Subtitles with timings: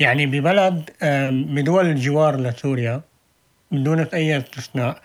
[0.00, 0.90] يعني ببلد
[1.30, 3.00] بدول الجوار لسوريا
[3.70, 5.00] بدون أي استثناء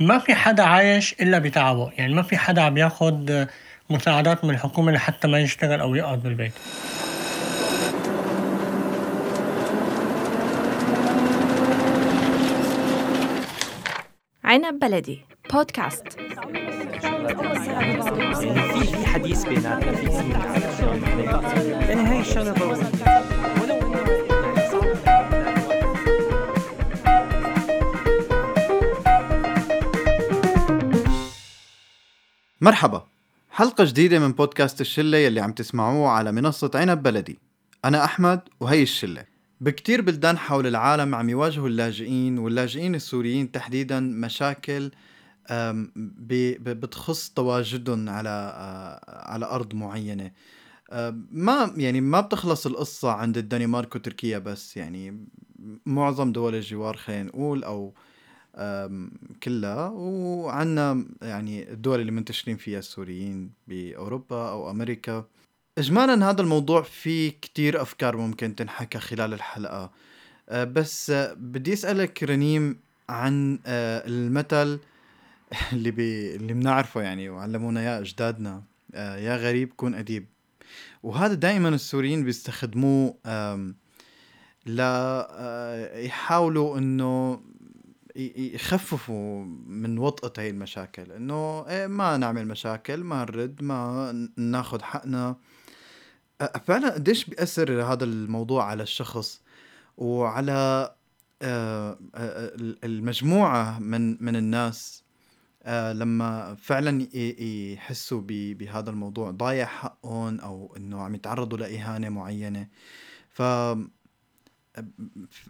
[0.00, 1.90] ما في حدا عايش إلا بتعبه.
[1.98, 3.46] يعني ما في حدا عم ياخد
[3.90, 6.52] مساعدات من الحكومة لحتى ما يشتغل أو يقعد بالبيت.
[14.44, 15.20] عنب بلدي
[15.52, 16.08] بودكاست.
[18.72, 20.06] في في حديث بيناتنا في
[21.88, 22.52] يعني هاي الشغلة
[32.62, 33.06] مرحبا.
[33.50, 37.38] حلقة جديدة من بودكاست الشلة يلي عم تسمعوه على منصة عنب بلدي.
[37.84, 39.24] أنا أحمد وهي الشلة.
[39.60, 44.90] بكتير بلدان حول العالم عم يواجهوا اللاجئين واللاجئين السوريين تحديدا مشاكل
[46.60, 48.60] بتخص تواجدهم على
[49.08, 50.30] على أرض معينة.
[51.30, 55.26] ما يعني ما بتخلص القصة عند الدنمارك وتركيا بس يعني
[55.86, 57.94] معظم دول الجوار خلينا نقول أو
[59.42, 59.88] كلها.
[59.88, 65.24] وعنا يعني الدول اللي منتشرين فيها السوريين بأوروبا أو أمريكا.
[65.78, 69.90] إجمالا هذا الموضوع فيه كتير أفكار ممكن تنحكى خلال الحلقة.
[70.48, 74.78] أه، بس بدي أسألك رنيم عن أه، المثل
[75.72, 78.62] اللي بي اللي بنعرفه يعني وعلمونا إياه أجدادنا.
[78.94, 80.26] أه، يا غريب كون أديب.
[81.02, 83.14] وهذا دائما السوريين بيستخدموه
[84.66, 87.40] لا يحاولوا إنه
[88.16, 91.12] يخففوا من وطأة هاي المشاكل.
[91.12, 95.36] إنه إيه ما نعمل مشاكل ما نرد ما ناخذ حقنا.
[96.64, 99.42] فعلا قديش بيأثر هذا الموضوع على الشخص؟
[99.96, 100.94] وعلى
[102.84, 105.04] المجموعة من من الناس.
[105.68, 112.68] لما فعلا يحسوا بهذا الموضوع ضايع حقهم أو إنه عم يتعرضوا لإهانة معينة.
[113.30, 113.42] ف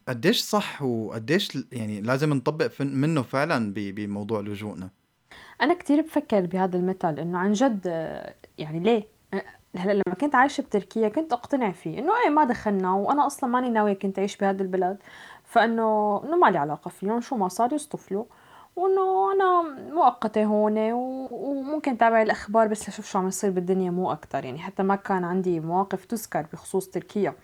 [0.09, 4.91] قديش صح وقديش يعني لازم نطبق منه فعلا بموضوع لجوءنا؟
[5.63, 7.87] أنا كثير بفكر بهذا المثل إنه عن جد
[8.59, 9.07] يعني ليه؟
[9.77, 13.71] هلأ لما كنت عايشة بتركيا كنت أقتنع فيه إنه إيه ما دخلنا وأنا أصلا ماني
[13.71, 14.99] ناوية كنت أعيش بهذا البلد
[15.45, 18.25] فإنه إنه ما لي علاقة فيهم شو ما صار يصطفلوا
[18.77, 19.63] وإنه أنا
[19.95, 20.79] مؤقتة هون
[21.31, 25.25] وممكن تابع الأخبار بس لشوف شو عم يصير بالدنيا مو أكثر يعني حتى ما كان
[25.25, 27.35] عندي مواقف تذكر بخصوص تركيا.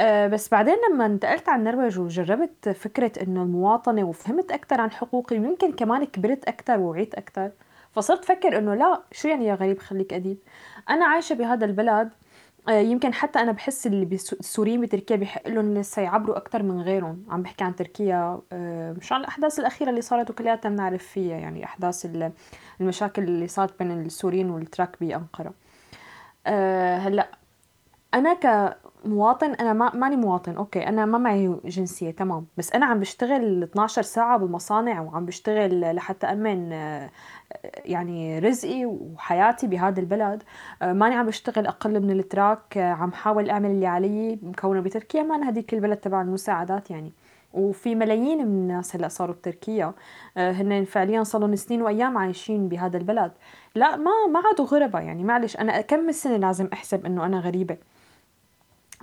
[0.00, 5.38] آه، بس بعدين لما انتقلت على النرويج وجربت فكرة إنه المواطنة وفهمت أكثر عن حقوقي
[5.38, 7.50] ويمكن كمان كبرت أكثر ووعيت أكثر
[7.92, 10.38] فصرت فكر إنه لا شو يعني يا غريب خليك أديب
[10.90, 12.10] أنا عايشة بهذا البلد
[12.68, 17.24] آه، يمكن حتى أنا بحس اللي السوريين بتركيا بحق لهم لسه يعبروا أكثر من غيرهم.
[17.30, 22.06] عم بحكي عن تركيا آه، مشان الأحداث الأخيرة اللي صارت وكلياتنا بنعرف فيها يعني أحداث
[22.80, 25.54] المشاكل اللي صارت بين السوريين والتراك بأنقرة.
[26.96, 27.28] هلأ
[28.14, 32.46] أنا ك مواطن أنا ما ماني مواطن أوكي أنا ما معي جنسية تمام.
[32.56, 37.10] بس أنا عم بشتغل 12 ساعة بالمصانع وعم بشتغل لحتى أمن آه،
[37.84, 40.42] يعني رزقي وحياتي بهذا البلد.
[40.82, 45.22] آه، ماني عم بشتغل أقل من التراك آه، عم حاول أعمل اللي علي مكونة بتركيا.
[45.22, 47.12] ما أنا هذيك البلد تبع المساعدات يعني.
[47.52, 49.92] وفي ملايين من الناس هلأ صاروا بتركيا.
[50.36, 53.32] هن فعليا صاروا سنين وأيام عايشين بهذا البلد.
[53.74, 55.24] لا ما ما عادوا غربة يعني.
[55.24, 57.76] معلش أنا كم سنة لازم أحسب إنه أنا غريبة؟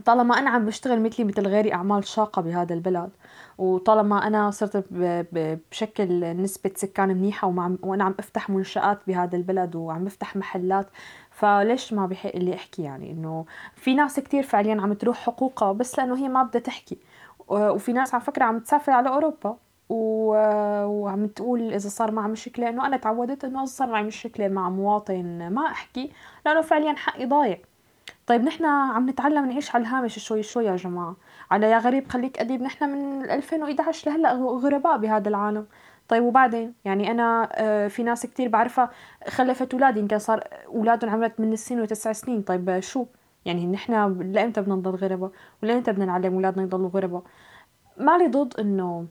[0.06, 3.10] طالما أنا عم بشتغل مثلي مثل غيري أعمال شاقة بهذا البلد
[3.58, 4.86] وطالما أنا صرت
[5.72, 7.48] بشكل نسبة سكان منيحة
[7.84, 10.88] وأنا عم أفتح منشآت بهذا البلد وعم بفتح محلات
[11.32, 13.46] فليش ما بحق لي أحكي يعني؟ إنه
[13.76, 16.98] في ناس كتير فعليا عم تروح حقوقها بس لأنه هي ما بدها تحكي
[17.48, 19.58] وفي ناس على فكرة عم تسافر على أوروبا
[19.90, 25.48] وعم تقول إذا صار معها مشكلة إنه أنا تعودت إنه صار معي مشكلة مع مواطن
[25.48, 26.12] ما أحكي
[26.46, 27.58] لأنه فعليا حقي ضايع.
[28.28, 31.16] طيب نحن عم نتعلم نعيش على الهامش شوي شوي يا جماعة.
[31.52, 35.68] على يا غريب خليك أديب نحن من 2011 لهلأ غرباء بهذا العالم.
[36.08, 38.90] طيب وبعدين؟ يعني أنا آه، في ناس كتير بعرفها
[39.28, 42.42] خلفت أولاد يمكن صار أولادهم عمرها 8 سنين وتسع سنين.
[42.42, 43.06] طيب شو؟
[43.46, 45.32] يعني نحن لإمتى بدنا نضل غرباء؟
[45.64, 47.24] ولإمتى بدنا نعلم أولادنا يضلوا غرباء؟
[47.98, 49.08] مالي ضد إنه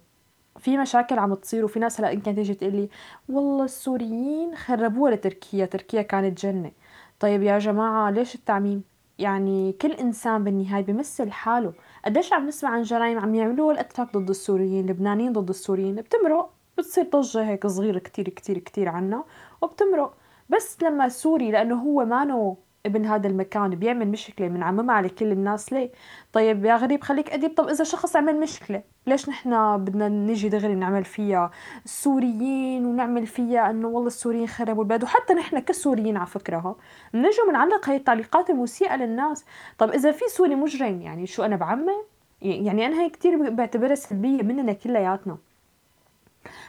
[0.59, 2.89] في مشاكل عم تصير وفي ناس هلأ يمكن تيجي تقول لي
[3.29, 6.73] والله السوريين خربوها لتركيا تركيا كانت جنة.
[7.21, 8.90] طيب يا جماعة ليش التعميم؟
[9.21, 11.73] يعني كل إنسان بالنهاية بيمثل حاله.
[12.05, 17.05] قديش عم نسمع عن جرائم عم يعملوها الأتراك ضد السوريين اللبنانيين ضد السوريين بتمرق بتصير
[17.05, 19.25] ضجة هيك صغيرة كتير كتير كتير عنا
[19.63, 20.15] وبتمرق.
[20.49, 25.73] بس لما سوري لأنه هو مانو ابن هذا المكان بيعمل مشكلة بنعممها على كل الناس
[25.73, 25.91] ليه؟
[26.33, 27.55] طيب يا غريب خليك أديب.
[27.55, 31.51] طب إذا شخص عمل مشكلة ليش نحن بدنا نيجي دغري نعمل فيها؟
[31.85, 35.03] السوريين ونعمل فيها إنه والله السوريين خربوا البلد.
[35.05, 36.77] وحتى نحن كسوريين على فكرة
[37.15, 39.45] بنجي بنعلق هي التعليقات المسيئة للناس.
[39.79, 41.91] طب إذا في سوري مجرم يعني شو أنا بعمم
[42.43, 45.39] يعني أنا هي كتير بعتبرها سلبية مننا كلياتنا.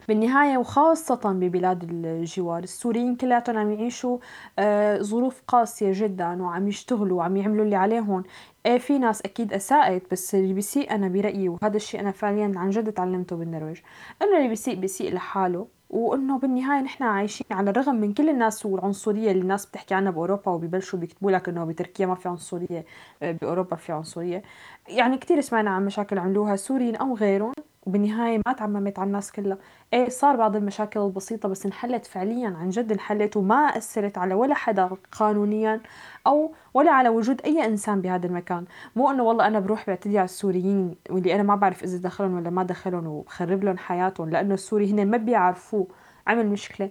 [0.07, 4.17] بالنهاية وخاصة ببلاد الجوار السوريين كلياتهم عم يعيشوا
[4.59, 8.23] آه، ظروف قاسية جدا وعم يشتغلوا وعم يعملوا اللي عليهم.
[8.65, 12.69] إيه في ناس أكيد أساءت بس اللي بيسيء أنا برأيي وهذا الشيء أنا فعليا عن
[12.69, 13.77] جد تعلمته بالنرويج
[14.21, 19.31] إنه اللي بيسيء بيسيء لحاله وإنه بالنهاية نحن عايشين على الرغم من كل الناس والعنصرية
[19.31, 22.85] اللي الناس بتحكي عنها بأوروبا وبيبلشوا بيكتبوا لك انه بتركيا ما في عنصرية
[23.23, 24.43] آه، بأوروبا في عنصرية.
[24.87, 27.53] يعني كثير سمعنا عن مشاكل عملوها سوريين أو غيرهم.
[27.85, 29.57] وبالنهاية ما تعممت على الناس كلها.
[29.93, 34.55] إيه صار بعض المشاكل البسيطة بس انحلت فعليا عن جد انحلت وما أثرت على ولا
[34.55, 35.81] حدا قانونيا
[36.27, 38.65] أو ولا على وجود أي إنسان بهذا المكان.
[38.95, 42.49] مو إنه والله أنا بروح بعتدي على السوريين واللي أنا ما بعرف إذا دخلهم ولا
[42.49, 45.87] ما دخلهم وبخرب لهم حياتهم لأنه السوري هن ما بيعرفوه.
[46.27, 46.89] عمل مشكلة.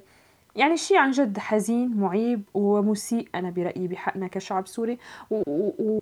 [0.57, 3.29] يعني شيء عن جد حزين معيب ومسيء.
[3.35, 4.99] أنا برأيي بحقنا كشعب سوري.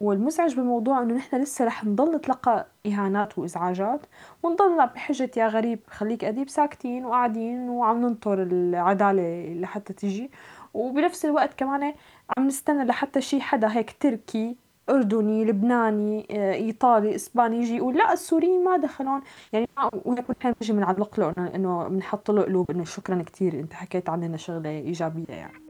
[0.00, 4.00] والمزعج بالموضوع إنه نحن لسه رح نضل نتلقى إهانات وإزعاجات
[4.42, 10.30] ونضل بحجة يا غريب خليك أديب ساكتين وقاعدين وعم ننطر العدالة لحتى تجي.
[10.74, 11.94] وبنفس الوقت كمان
[12.38, 14.56] عم نستنى لحتى شي حدا هيك تركي
[14.90, 19.20] أردني لبناني آه، إيطالي إسباني يجي يقول لا السوريين ما دخلون.
[19.52, 19.68] يعني
[20.04, 24.36] ونحن نحن بنجي بنعلق له إنه بنحط له قلوب إنه شكرا كثير أنت حكيت عننا
[24.36, 25.68] شغلة إيجابية يعني.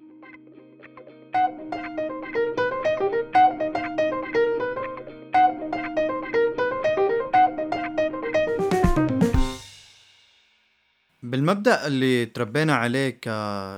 [11.31, 13.29] بالمبدأ اللي تربينا عليه ك...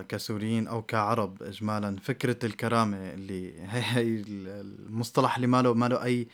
[0.06, 6.04] كسوريين أو كعرب إجمالا فكرة الكرامة اللي هي, هي المصطلح اللي ما له ما له
[6.04, 6.28] أي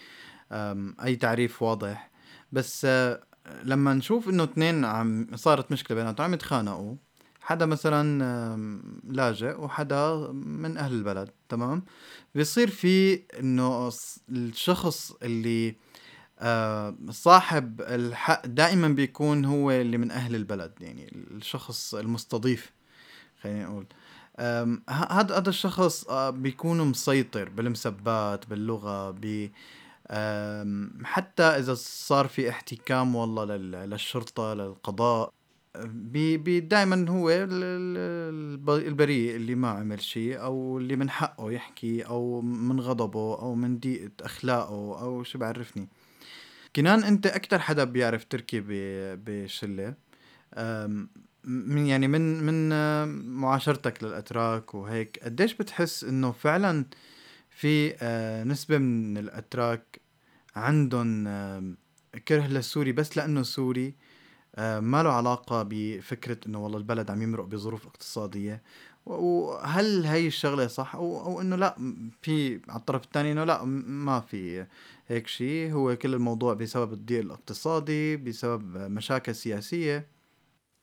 [1.05, 2.11] أي تعريف واضح.
[2.53, 3.23] بس آه،
[3.65, 6.97] لما نشوف إنه اثنين عم صارت مشكلة بيناتهم عم يتخانقوا.
[7.41, 8.21] حدا مثلا
[9.05, 11.85] لاجئ وحدا من أهل البلد تمام؟
[12.35, 13.91] بيصير في إنه
[14.29, 15.77] الشخص اللي
[17.11, 22.73] صاحب الحق دائما بيكون هو اللي من أهل البلد يعني الشخص المستضيف
[23.43, 23.87] خلينا نقول
[24.89, 29.51] هذا هذا الشخص آه، بيكون مسيطر بالمسبات باللغة ب
[31.05, 35.33] حتى إذا صار في احتكام والله للشرطة للقضاء
[35.85, 37.31] بي دائما هو
[38.71, 43.79] البريء اللي ما عمل شيء أو اللي من حقه يحكي أو من غضبه أو من
[43.79, 45.89] ضيقه أخلاقه أو شو بعرفني.
[46.77, 48.63] كنان أنت أكتر حدا بيعرف تركي
[49.17, 49.95] بشلة.
[51.45, 52.69] من يعني من من
[53.27, 56.85] معاشرتك للأتراك وهيك قديش بتحس إنه فعلا
[57.51, 60.01] في آه، نسبة من الأتراك
[60.57, 61.25] عندهم
[62.29, 63.95] كره للسوري بس لأنه سوري؟
[64.59, 68.63] ما له علاقة بفكرة إنه والله البلد عم يمرق بظروف اقتصادية.
[69.07, 71.77] وهل هي الشغلة صح؟ أو, أو إنه لا
[72.23, 74.67] في على الطرف الثاني إنه لا ما في.
[75.09, 80.07] هيك شيء هو كل الموضوع بسبب الضيق الاقتصادي بسبب مشاكل سياسية.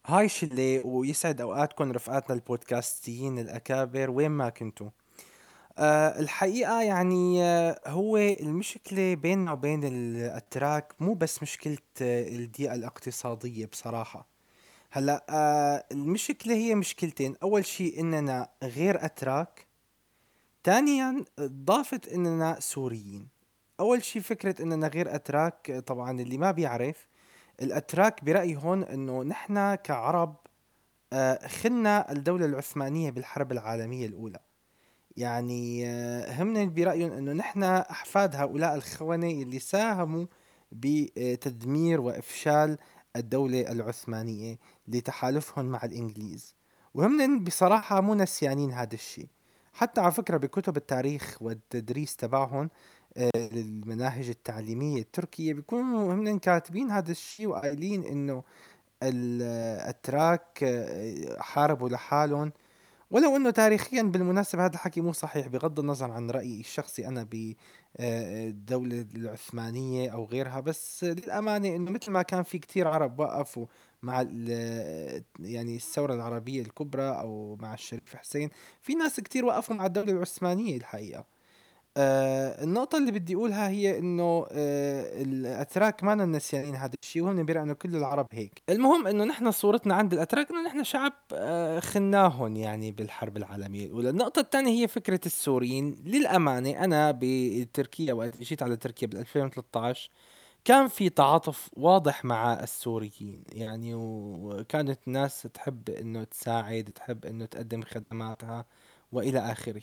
[0.05, 4.89] هاي شلة ويسعد أوقاتكم رفقاتنا البودكاستيين الأكابر وين ما كنتوا.
[5.77, 13.65] أه الحقيقة يعني آه، هو المشكلة بيننا وبين الأتراك مو بس مشكلة آه، الضيقة الاقتصادية
[13.65, 14.27] بصراحة.
[14.91, 17.35] هلأ آه المشكلة هي مشكلتين.
[17.43, 19.67] أول شيء إننا غير أتراك
[20.63, 23.32] ثانيا ضافت إننا سوريين.
[23.79, 27.07] أول شيء فكرة إننا غير أتراك طبعا اللي ما بيعرف
[27.61, 30.35] الأتراك برأيي هون إنه نحن كعرب
[31.13, 34.39] آه خلنا الدولة العثمانية بالحرب العالمية الأولى.
[35.17, 40.25] يعني آه هم برأيهم إنه نحن أحفاد هؤلاء الخونة اللي ساهموا
[40.71, 42.77] بتدمير وإفشال
[43.15, 46.55] الدولة العثمانية لتحالفهم مع الإنجليز.
[46.93, 49.27] وهم بصراحة مو نسيانين هذا الشيء
[49.73, 52.69] حتى على فكرة بكتب التاريخ والتدريس تبعهم
[53.35, 58.43] للمناهج التعليمية التركية بيكونوا هم كاتبين هذا الشيء وقايلين إنه
[59.03, 62.51] الاتراك آه، حاربوا لحالهم.
[63.11, 68.99] ولو إنه تاريخيا بالمناسبة هذا الحكي مو صحيح بغض النظر عن رأيي الشخصي أنا بالدولة
[68.99, 73.65] آه، العثمانية أو غيرها بس للأمانة إنه مثل ما كان في كتير عرب وقفوا
[74.03, 74.21] مع
[75.39, 78.49] يعني الثورة العربية الكبرى أو مع الشريف حسين
[78.81, 81.32] في ناس كتير وقفوا مع الدولة العثمانية الحقيقة.
[81.97, 87.61] آه النقطة اللي بدي أقولها هي إنه آه الأتراك ما نسيانين هذا الشيء وهم بيرى
[87.61, 88.63] إنه كل العرب هيك.
[88.69, 94.09] المهم إنه نحن صورتنا عند الأتراك إنه نحن شعب آه خناهم يعني بالحرب العالمية الأولى.
[94.09, 95.95] النقطة الثانية هي فكرة السوريين.
[96.05, 100.09] للأمانة أنا بتركيا وقت جيت على تركيا بال 2013
[100.65, 103.43] كان في تعاطف واضح مع السوريين.
[103.51, 108.65] يعني وكانت الناس تحب إنه تساعد تحب إنه تقدم خدماتها
[109.11, 109.81] وإلى آخره.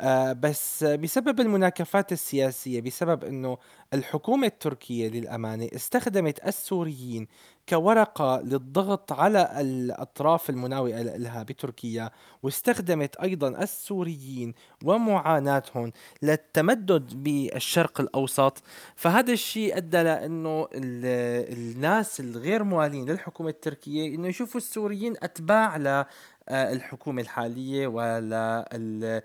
[0.00, 3.58] آه، بس بسبب المناكفات السياسية بسبب أنه
[3.94, 7.26] الحكومة التركية للأمانة استخدمت السوريين
[7.68, 12.10] كورقة للضغط على الأطراف المناوئة لها بتركيا
[12.42, 18.62] واستخدمت أيضا السوريين ومعاناتهم للتمدد بالشرق الأوسط.
[18.96, 26.06] فهذا الشيء أدى لأنه الناس الغير موالين للحكومة التركية أنه يشوفوا السوريين أتباع
[26.50, 29.18] للحكومة الحالية وللناس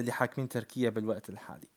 [0.00, 1.68] اللي حاكمين تركيا بالوقت الحالي.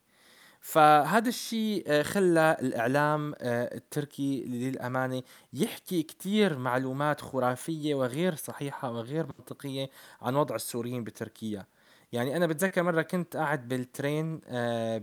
[0.64, 9.26] فهذا الشيء آه، خلى الإعلام آه، التركي للأمانة يحكي كتير معلومات خرافية وغير صحيحة وغير
[9.26, 9.90] منطقية
[10.22, 11.66] عن وضع السوريين بتركيا.
[12.12, 14.98] يعني أنا بتذكر مرة كنت قاعد بالترين آه،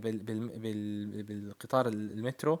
[1.23, 2.59] بالقطار المترو آه،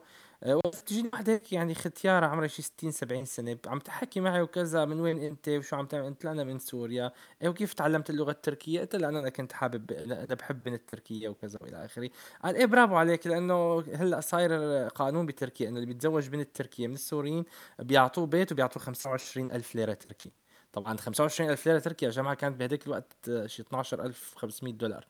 [0.85, 4.99] تجيني وحده هيك يعني ختيارة عمرها شي 60 70 سنة عم تحكي معي وكذا من
[4.99, 7.11] وين أنت وشو عم تعمل؟ قلت لها أنا من سوريا.
[7.41, 11.59] إيه وكيف تعلمت اللغة التركية؟ قلت لها أنا كنت حابب أنا بحب من التركية وكذا
[11.61, 12.09] وإلى آخره.
[12.43, 14.51] قال إيه برافو عليك لأنه هلأ صاير
[14.87, 17.45] قانون بتركيا إنه اللي بيتزوج بنت تركية من السوريين
[17.79, 20.31] بيعطوه بيت وبيعطوه 25 ألف ليرة تركي
[20.73, 23.13] طبعا 25 ألف ليرة تركي يا جماعة كانت بهديك الوقت
[23.45, 25.05] شي 12500 دولار.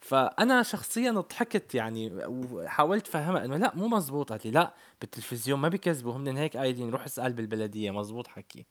[0.00, 5.68] فأنا شخصيا ضحكت يعني وحاولت أفهمها إنه لا مو مزبوط قالت لي لا بالتلفزيون ما
[5.68, 7.90] بيكذبوا هم هيك قايلين روح اسأل بالبلدية.
[7.90, 8.66] مزبوط حكي.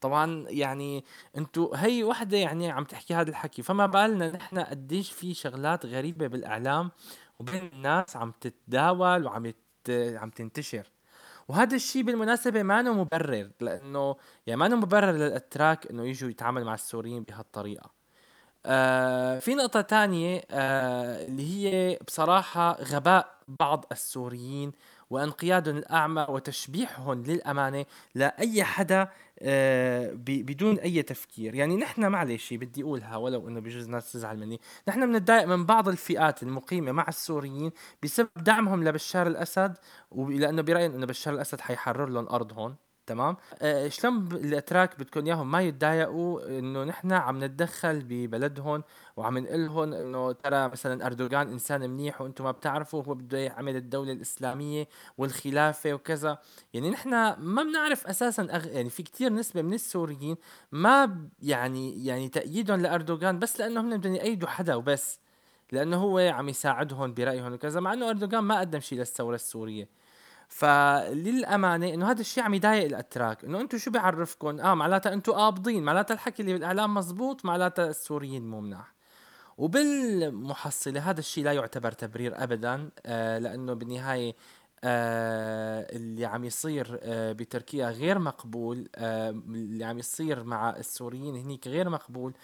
[0.00, 1.04] طبعا يعني
[1.36, 6.26] أنتو هي وحدة يعني عم تحكي هذا الحكي فما بالنا نحن قديش في شغلات غريبة
[6.26, 6.90] بالإعلام
[7.38, 9.56] وبين الناس عم تتداول وعم يت...
[9.90, 10.90] عم تنتشر.
[11.48, 14.16] وهذا الشيء بالمناسبة ما مبرر لأنه
[14.46, 17.95] يعني ما مبرر للأتراك إنه يجوا يتعامل مع السوريين بهالطريقة.
[18.66, 24.72] آه في نقطة تانية آه اللي هي بصراحة غباء بعض السوريين
[25.10, 29.08] وانقيادهم الأعمى وتشبيحهم للأمانة لأي حدا
[29.42, 31.54] آه بدون أي تفكير.
[31.54, 34.60] يعني نحن معلش بدي أقولها ولو أنه بجوز الناس تزعل مني.
[34.88, 37.70] نحن بنتضايق من بعض الفئات المقيمة مع السوريين
[38.02, 39.76] بسبب دعمهم لبشار الأسد
[40.10, 42.76] ولأنه برأيهم أنه بشار الأسد حيحرر لهم أرضهم.
[43.06, 48.82] تمام؟ آه شلون الأتراك بدكم إياهم؟ ما يتضايقوا إنه نحن عم نتدخل ببلدهم
[49.16, 53.76] وعم نقول لهم إنه ترى مثلا أردوغان إنسان منيح وأنتم ما بتعرفوا هو بده يعمل
[53.76, 56.38] الدولة الإسلامية والخلافة وكذا.
[56.74, 58.66] يعني نحن ما بنعرف أساسا أغ...
[58.68, 60.36] يعني في كتير نسبة من السوريين
[60.72, 65.20] ما يعني يعني تأييدهم لأردوغان بس لانهم بدهم يأيدوا حدا وبس
[65.72, 69.88] لأنه هو عم يساعدهم برأيهم وكذا مع إنه أردوغان ما قدم شيء للثورة السورية.
[70.48, 75.82] فللأمانة إنه هذا الشيء عم يضايق الأتراك إنه أنتم شو بيعرفكم آه معناتها أنتم قابضين
[75.82, 78.94] معناتها الحكي اللي بالإعلام مزبوط معناتها السوريين مو مناح.
[79.58, 84.34] وبالمحصلة هذا الشيء لا يعتبر تبرير ابدا آه لأنه بالنهاية
[84.84, 91.68] آه اللي عم يصير آه بتركيا غير مقبول آه اللي عم يصير مع السوريين هنيك
[91.68, 92.34] غير مقبول.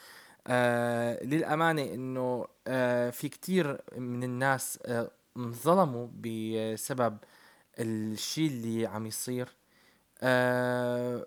[0.46, 7.18] آه للأمانة إنه آه في كتير من الناس آه انظلموا بسبب
[7.78, 9.56] الشيء اللي عم يصير.
[10.22, 11.26] أه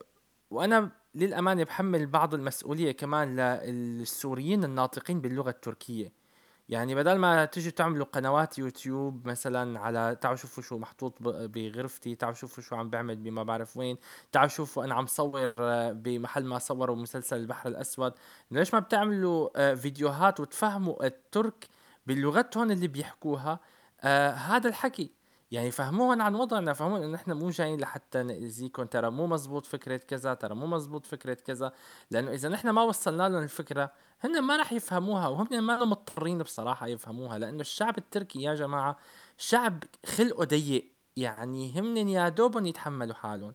[0.52, 6.26] وأنا للأمانة بحمل بعض المسؤولية كمان للسوريين الناطقين باللغة التركية.
[6.70, 12.36] يعني بدل ما تيجي تعملوا قنوات يوتيوب مثلا على تعالوا شوفوا شو محطوط بغرفتي تعالوا
[12.36, 13.98] شوفوا شو عم بعمل بما بعرف وين
[14.32, 18.14] تعالوا شوفوا أنا عم صور آه، بمحل ما صوروا مسلسل البحر الأسود.
[18.52, 21.68] ليش ما بتعملوا آه، فيديوهات وتفهموا الترك
[22.08, 23.60] بلغتهم اللي بيحكوها؟
[24.02, 25.12] آه هذا الحكي.
[25.52, 29.98] يعني فهموهم عن وضعنا فهموهم انه نحن مو جايين لحتى نأذيكم ترى مو مزبوط فكرة
[29.98, 31.72] كذا ترى مو مزبوط فكرة كذا
[32.12, 36.88] لأنه إذا نحن ما وصلنا لهم الفكرة هن ما راح يفهموها وهم ما مضطرين بصراحة
[36.88, 38.98] يفهموها لأنه الشعب التركي يا جماعة
[39.38, 40.92] شعب خلقه ضيق.
[41.18, 43.54] يعني هم يا دوبهم يتحملوا حالهم.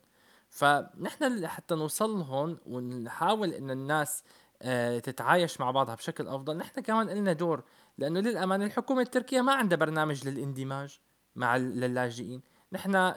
[0.49, 4.23] فنحن حتى نوصل لهم ونحاول إن الناس
[4.63, 7.63] آه، تتعايش مع بعضها بشكل أفضل نحن كمان لنا دور.
[7.99, 11.01] لأنه للأمانة الحكومة التركية ما عندها برنامج للاندماج.
[11.37, 13.17] مع اللاجئين نحن آه،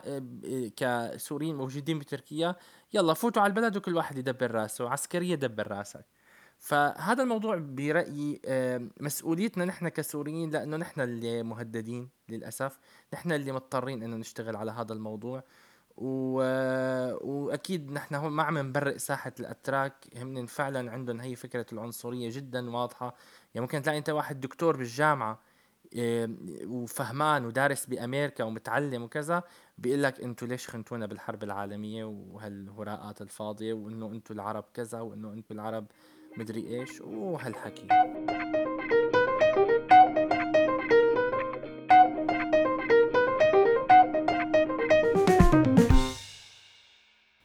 [0.76, 2.56] كسوريين موجودين بتركيا
[2.94, 6.04] يلا فوتوا على البلد وكل واحد يدبر راسه عسكرية دبر راسك.
[6.58, 12.78] فهذا الموضوع برأيي آه، مسؤوليتنا نحن كسوريين لأنه نحن اللي مهددين للأسف.
[13.14, 15.42] نحن اللي مضطرين أنه نشتغل على هذا الموضوع.
[15.96, 16.42] و...
[17.20, 20.06] وأكيد نحن هون ما عم نبرئ ساحة الأتراك.
[20.16, 23.14] هم فعلا عندهم هي فكرة العنصرية جدا واضحة.
[23.54, 25.40] يعني ممكن تلاقي أنت واحد دكتور بالجامعة
[26.66, 29.42] وفهمان ودارس بأمريكا ومتعلم وكذا
[29.78, 35.56] بيقول لك أنتوا ليش خنتونا بالحرب العالمية وهالهراءات الفاضية وإنه أنتوا العرب كذا وإنه أنتوا
[35.56, 35.86] العرب
[36.36, 37.88] مدري إيش وهالحكي.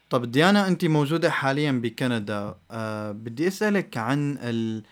[0.09, 2.55] طب ديانا انت موجودة حاليا بكندا.
[2.71, 4.83] أه بدي أسألك عن ال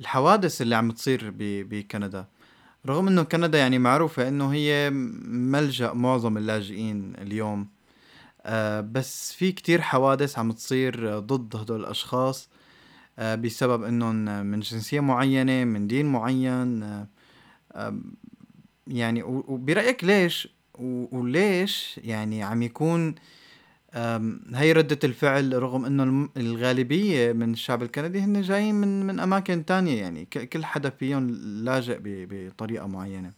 [0.00, 2.26] الحوادث اللي عم تصير بكندا.
[2.88, 4.90] رغم إنه كندا يعني معروفة إنه هي
[5.24, 7.68] ملجأ معظم اللاجئين اليوم
[8.42, 12.48] آه بس في كتير حوادث عم تصير ضد هدول الأشخاص
[13.18, 17.98] آه بسبب إنهم من جنسية معينة من دين معين آه
[18.86, 23.14] يعني وبرأيك ليش وليش يعني عم يكون
[24.54, 30.00] هي ردة الفعل رغم إنه الغالبية من الشعب الكندي هن جايين من من أماكن تانية
[30.00, 31.30] يعني كل حدا فيهم
[31.64, 33.30] لاجئ بطريقة معينة.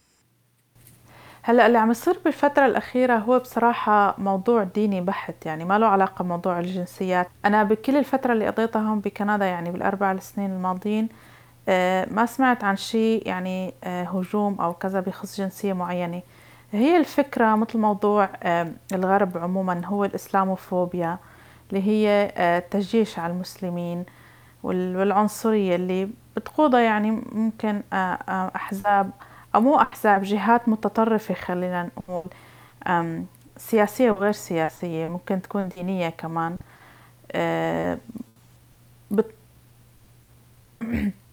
[1.41, 6.23] هلأ اللي عم يصير بالفترة الأخيرة هو بصراحة موضوع ديني بحت يعني ما له علاقة
[6.23, 7.27] بموضوع الجنسيات.
[7.45, 11.09] أنا بكل الفترة اللي قضيتها هون بكندا يعني بالأربع سنين الماضيين
[11.69, 16.21] آه، ما سمعت عن شيء يعني آه، هجوم أو كذا بخص جنسية معينة.
[16.73, 18.29] هي الفكرة مثل موضوع
[18.93, 21.17] الغرب عموما هو الإسلاموفوبيا
[21.69, 24.05] اللي هي آه، تجيش على المسلمين
[24.63, 27.83] والعنصرية اللي بتقودها يعني ممكن
[28.55, 29.11] أحزاب
[29.55, 32.23] أو مو أحزاب جهات متطرفة خلينا نقول
[33.57, 36.57] سياسية وغير سياسية ممكن تكون دينية كمان
[39.11, 39.33] بت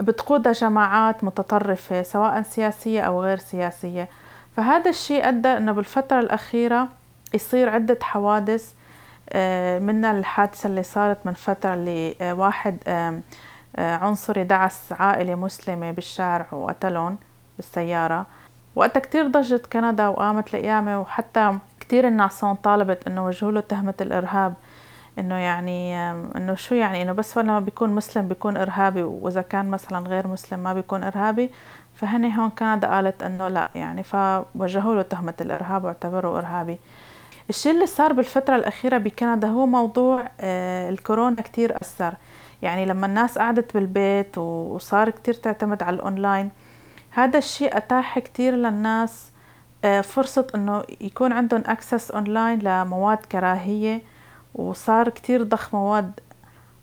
[0.00, 4.08] بتقودها جماعات متطرفة سواء سياسية أو غير سياسية.
[4.56, 6.88] فهذا الشيء أدى أنه بالفترة الأخيرة
[7.34, 8.72] يصير عدة حوادث
[9.30, 13.20] آه، منها الحادثة اللي صارت من فترة اللي آه، واحد آه،
[13.78, 17.18] عنصري دعس عائلة مسلمة بالشارع وقتلهم
[17.56, 18.26] بالسيارة.
[18.76, 24.54] وقتها كتير ضجت كندا وقامت القيامة وحتى كتير الناس طالبت إنه وجهوا له تهمة الإرهاب.
[25.18, 30.08] إنه يعني إنه شو يعني إنه بس لما بيكون مسلم بيكون إرهابي وإذا كان مثلا
[30.08, 31.50] غير مسلم ما بيكون إرهابي.
[31.94, 36.78] فهني هون كندا قالت إنه لا يعني فوجهوا له تهمة الإرهاب واعتبروه إرهابي.
[37.50, 42.14] الشيء اللي صار بالفترة الأخيرة بكندا هو موضوع آه، الكورونا كتير أثر.
[42.62, 46.50] يعني لما الناس قعدت بالبيت وصار كتير تعتمد على الأونلاين
[47.10, 49.32] هذا الشيء أتاح كتير للناس
[49.84, 54.13] آه، فرصة إنه يكون عندهم access online لمواد كراهية.
[54.54, 56.20] وصار كتير ضخ مواد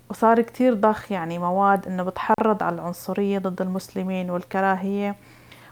[0.09, 5.15] وصار كتير ضخ يعني مواد إنه بتحرض على العنصرية ضد المسلمين والكراهية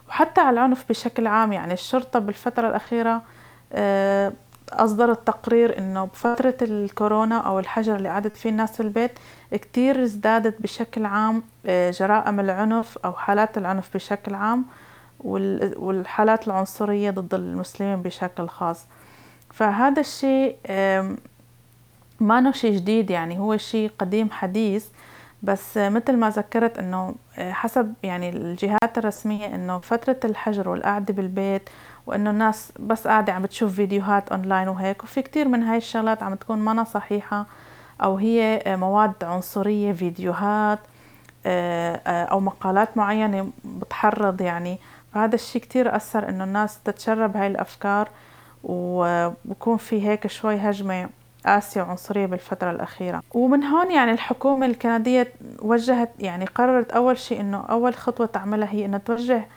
[0.10, 1.54] وحتى على العنف بشكل عام.
[1.54, 3.22] يعني الشرطة بالفترة الأخيرة
[3.74, 4.34] آه،
[4.72, 9.12] أصدرت تقرير إنه بفترة الكورونا أو الحجر اللي قعدت فيه الناس في البيت
[9.52, 14.66] كتير ازدادت بشكل عام آه، جرائم العنف أو حالات العنف بشكل عام
[15.20, 18.86] والحالات العنصرية ضد المسلمين بشكل خاص.
[19.54, 20.56] فهذا الشيء
[22.20, 24.86] ما شيء جديد يعني هو شيء قديم حديث.
[25.44, 31.70] بس مثل ما ذكرت إنه حسب يعني الجهات الرسمية إنه فترة الحجر والقعدة بالبيت
[32.08, 36.36] وإنه الناس بس قاعدة عم بتشوف فيديوهات أونلاين وهيك وفي كتير من هاي الشغلات عم
[36.36, 37.46] تكون منا صحيحة
[38.04, 40.80] أو هي مواد عنصرية فيديوهات
[41.46, 44.80] أو مقالات معينة بتحرض يعني.
[45.14, 48.10] فهذا الشيء كتير أثر إنه الناس تتشرب هاي الأفكار
[48.64, 51.10] وبكون في هيك شوي هجمة.
[51.46, 53.24] قاسية وعنصرية بالفترة الأخيرة.
[53.34, 58.86] ومن هون يعني الحكومة الكندية وجهت يعني قررت أول شيء إنه أول خطوة تعملها هي
[58.86, 59.48] إنه توجه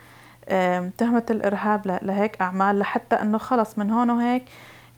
[0.97, 4.43] تهمة الإرهاب لهيك أعمال لحتى إنه خلص من هون وهيك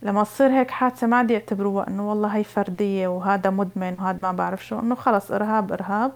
[0.02, 4.32] لما تصير هيك حادثة ما عاد يعتبروها إنه والله هي فردية وهذا مدمن وهذا ما
[4.32, 6.12] بعرف شو إنه خلص إرهاب إرهاب.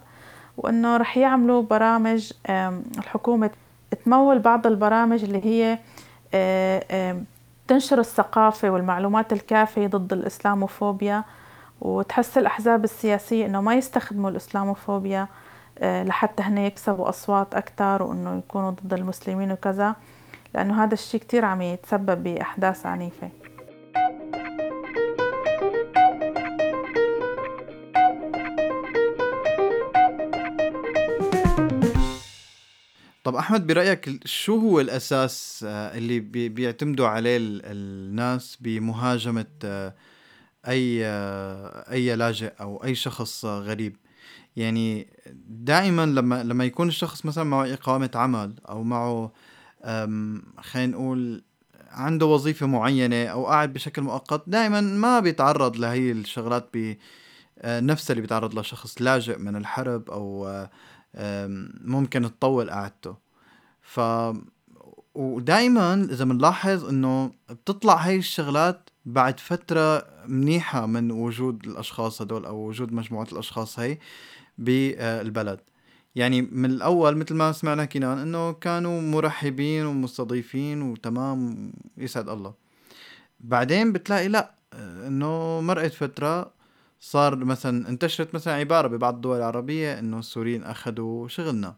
[0.57, 2.31] وإنه رح يعملوا برامج
[2.97, 3.49] الحكومة
[4.05, 5.77] تمول بعض البرامج اللي هي
[7.69, 11.23] تنشر الثقافة والمعلومات الكافية ضد الإسلاموفوبيا
[11.81, 15.27] وتحس الأحزاب السياسية إنه ما يستخدموا الإسلاموفوبيا
[15.79, 19.95] آه، لحتى هن يكسبوا أصوات أكثر وإنه يكونوا ضد المسلمين وكذا
[20.53, 23.29] لأنه هذا الشيء كتير عم يتسبب بأحداث عنيفة.
[33.39, 39.95] احمد برأيك شو هو الأساس آه، اللي بيعتمدوا عليه الناس بمهاجمة آه،
[40.67, 43.95] أي آه، أي لاجئ أو أي شخص غريب؟
[44.55, 45.07] يعني
[45.47, 49.31] دائما لما لما يكون الشخص مثلا معه إقامة عمل أو معه
[50.61, 51.43] خلينا نقول
[51.91, 58.53] عنده وظيفة معينة أو قاعد بشكل مؤقت دائما ما بيتعرض لهي الشغلات بنفس اللي بيتعرض
[58.53, 60.47] لها شخص لاجئ من الحرب أو
[61.85, 63.28] ممكن تطول قعدته.
[63.89, 63.99] ف
[65.15, 72.67] ودائما إذا بنلاحظ إنه بتطلع هاي الشغلات بعد فترة منيحة من وجود الأشخاص هدول أو
[72.67, 73.99] وجود مجموعة الأشخاص هاي
[74.57, 75.59] بالبلد.
[76.15, 82.53] يعني من الأول مثل ما سمعنا كنان إنه كانوا مرحبين ومستضيفين وتمام يسعد الله.
[83.39, 84.51] بعدين بتلاقي لأ
[85.07, 86.51] إنه مرقت فترة
[86.99, 91.75] صار مثلا انتشرت مثلا عبارة ببعض الدول العربية إنه السوريين أخذوا شغلنا.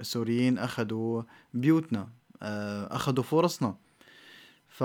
[0.00, 1.22] السوريين اخذوا
[1.54, 2.08] بيوتنا
[2.42, 3.74] آه، اخذوا فرصنا
[4.68, 4.84] ف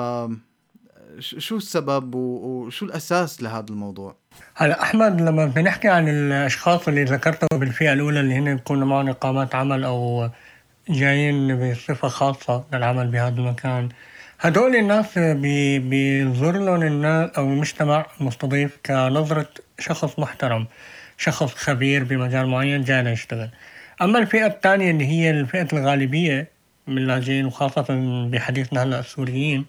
[1.20, 4.16] شو السبب وشو الأساس لهذا الموضوع؟
[4.56, 9.56] هلا أحمد لما بنحكي عن الأشخاص اللي ذكرتهم بالفئة الأولى اللي هن بيكونوا معهم إقامات
[9.56, 10.30] عمل أو
[10.90, 13.90] جايين بصفة خاصة للعمل بهذا المكان
[14.40, 19.50] هدول الناس بينظر لهم الناس أو المجتمع المستضيف كنظرة
[19.80, 20.68] شخص محترم
[21.18, 23.50] شخص خبير بمجال معين جاي ليشتغل
[24.02, 26.48] أما الفئة الثانية اللي هي فئه الغالبية
[26.88, 27.86] من اللاجئين وخاصة
[28.32, 29.66] بحديثنا هلا السوريين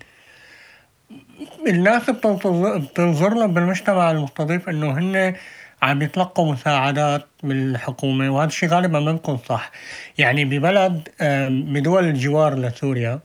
[1.67, 5.35] الناس بتنظر لهم بالمجتمع المستضيف إنه هن
[5.83, 9.71] عم يتلقوا مساعدات من الحكومة وهذا الشيء غالبا ما بيكون صح.
[10.19, 11.09] يعني ببلد
[11.51, 13.21] بدول الجوار لسوريا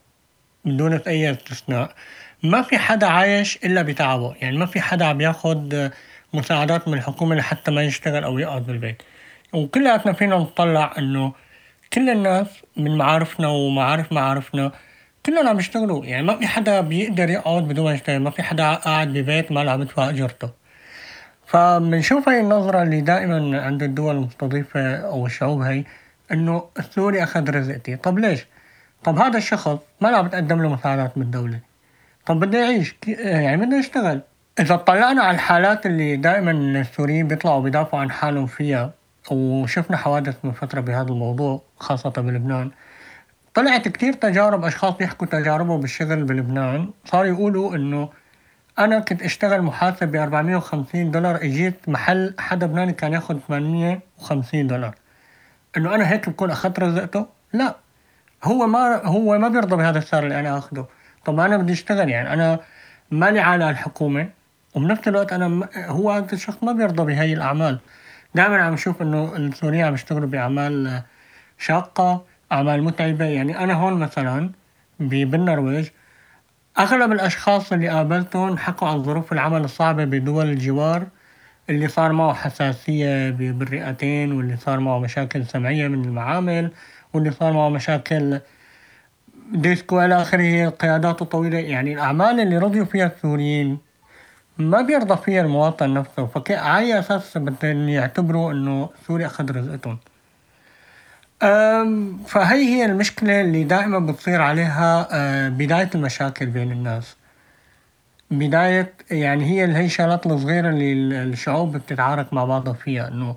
[0.66, 1.94] من دون أي استثناء
[2.44, 4.36] ما في حدا عايش إلا بتعبه.
[4.42, 5.92] يعني ما في حدا عم ياخد
[6.34, 9.02] مساعدات من الحكومة لحتى ما يشتغل أو يقعد بالبيت.
[9.54, 11.34] وكلياتنا فينا نطلع إنه
[11.94, 14.72] كل الناس من معارفنا ومعارف معارفنا
[15.26, 16.06] كلهم عم يشتغلوا.
[16.06, 19.72] يعني ما في حدا بيقدر يقعد بدون ما يشتغل ما في حدا قاعد ببيت ما
[19.72, 20.50] عم يدفع أجرته.
[21.46, 25.84] فبنشوف هاي النظرة اللي دائما عند الدول المستضيفة أو الشعوب هي
[26.32, 27.96] إنه السوري أخذ رزقتي.
[27.96, 28.46] طب ليش؟
[29.04, 31.60] طب هذا الشخص ما عم بتقدم له مساعدات من الدولة
[32.26, 34.22] طب بده يعيش يعني بده يشتغل.
[34.60, 38.94] إذا اطلعنا على الحالات اللي دائما السوريين بيطلعوا بيدافعوا عن حالهم فيها
[39.32, 42.72] وشفنا حوادث من فترة بهذا الموضوع خاصة بلبنان.
[43.54, 46.90] طلعت كتير تجارب أشخاص بيحكوا تجاربهم بالشغل بلبنان.
[47.06, 48.10] صاروا يقولوا إنه
[48.80, 54.96] أنا كنت أشتغل محاسب ب 450 دولار إجيت محل حدا بناني كان ياخد 850 دولار.
[55.78, 57.76] إنه أنا هيك بكون أخذت رزقته؟ لا.
[58.44, 60.86] هو ما هو ما بيرضى بهذا السعر اللي أنا أخده.
[61.26, 62.60] طب أنا بدي أشتغل يعني أنا
[63.12, 64.30] مالي على الحكومة
[64.76, 67.80] وبنفس الوقت أنا هو هذا الشخص ما بيرضى بهي الأعمال.
[68.36, 71.02] دائما عم نشوف إنه السوريين عم يشتغلوا بأعمال
[71.58, 73.26] شاقة أعمال متعبة.
[73.26, 74.50] يعني أنا هون مثلا
[75.00, 75.88] بالنرويج
[76.80, 81.08] أغلب الأشخاص اللي قابلتهم حكوا عن ظروف العمل الصعبة بدول الجوار
[81.70, 86.72] اللي صار معه حساسية بالرئتين واللي صار معه مشاكل سمعية من المعامل
[87.14, 88.40] واللي صار معه مشاكل
[89.52, 91.58] ديسك وإلى آخره قياداته طويلة.
[91.58, 93.78] يعني الأعمال اللي رضيوا فيها السوريين
[94.58, 96.26] ما بيرضى فيها المواطن نفسه.
[96.26, 99.98] فعلى أساس بدهم يعتبروا إنه سوريا أخذ رزقتهم.
[102.28, 107.16] فهي هي المشكلة اللي دائما بتصير عليها أه، بداية المشاكل بين الناس.
[108.32, 113.36] بداية يعني هي هي الشغلات الصغيرة اللي الشعوب بتتعارك مع بعضها فيها إنه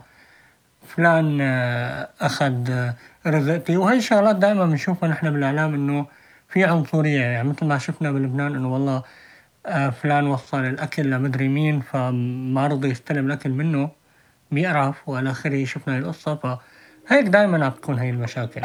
[0.88, 2.90] فلان أه، أخذ
[3.26, 3.76] رزقتي.
[3.76, 6.06] وهي الشغلات دائما بنشوفها نحن بالإعلام إنه
[6.48, 7.20] في عنصرية.
[7.20, 9.02] يعني مثل ما شفنا بلبنان إنه والله
[9.68, 13.90] فلان وصل الأكل لمدري مين فما رضي يستلم الأكل منه
[14.50, 16.34] بيقرف وإلى آخره شفنا القصة.
[16.34, 16.46] ف
[17.08, 18.60] هيك دايما عم تكون هي المشاكل.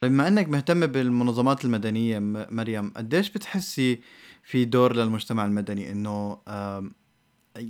[0.00, 2.18] طيب بما إنك مهتمة بالمنظمات المدنية
[2.50, 4.00] مريم قديش بتحسي
[4.42, 6.38] في دور للمجتمع المدني إنه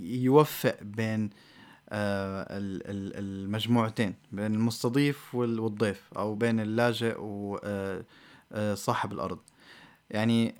[0.01, 1.46] يوفق بين آه،
[1.91, 8.05] المجموعتين بين المستضيف والضيف أو بين اللاجئ وصاحب
[8.53, 9.39] آه، آه، الأرض.
[10.09, 10.55] يعني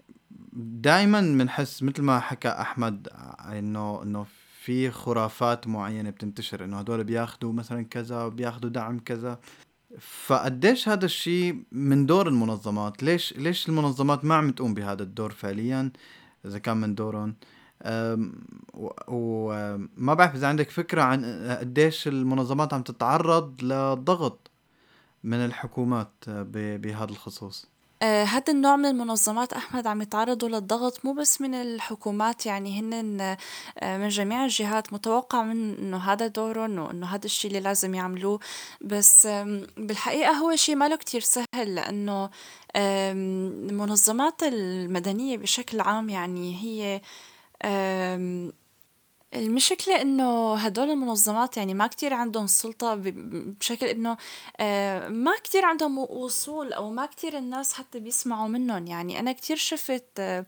[0.53, 3.07] دائما بنحس مثل ما حكى أحمد
[3.51, 4.25] إنه إنه
[4.61, 9.39] في خرافات معينة بتنتشر إنه هدول بياخذوا مثلا كذا وبياخذوا دعم كذا.
[9.99, 15.91] فقديش هذا الشيء من دور المنظمات؟ ليش ليش المنظمات ما عم تقوم بهذا الدور فعليا؟
[16.45, 17.35] إذا كان من دورهم.
[19.08, 21.26] وما بعرف اذا عندك فكرة عن
[21.60, 24.52] قديش المنظمات عم تتعرض لضغط
[25.23, 27.67] من الحكومات بهذا الخصوص؟
[28.02, 33.21] آه، هذا النوع من المنظمات أحمد عم يتعرضوا للضغط مو بس من الحكومات يعني هن
[33.80, 34.93] آه، من جميع الجهات.
[34.93, 38.39] متوقع من إنه هذا دورهم وإنه هذا الشيء اللي لازم يعملوه.
[38.82, 39.28] بس
[39.78, 42.30] بالحقيقة هو شيء ما له كتير سهل لأنه
[42.76, 47.02] المنظمات المدنية بشكل عام يعني هي
[49.33, 54.17] المشكلة إنه هدول المنظمات يعني ما كتير عندهم سلطة بشكل إنه
[54.59, 58.87] آه، ما كتير عندهم وصول أو ما كتير الناس حتى بيسمعوا منهم.
[58.87, 60.45] يعني أنا كتير شفت آه،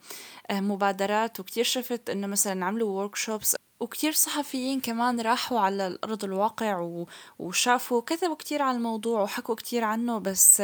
[0.51, 7.03] مبادرات وكتير شفت إنه مثلا عملوا workshops وكتير صحفيين كمان راحوا على أرض الواقع
[7.39, 10.63] وشافوا كتبوا كتير عن الموضوع وحكوا كتير عنه بس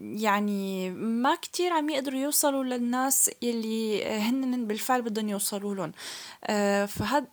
[0.00, 5.92] يعني ما كتير عم يقدروا يوصلوا للناس يلي هن بالفعل بدهم يوصلوا لهم.
[6.44, 7.28] أه، فهاد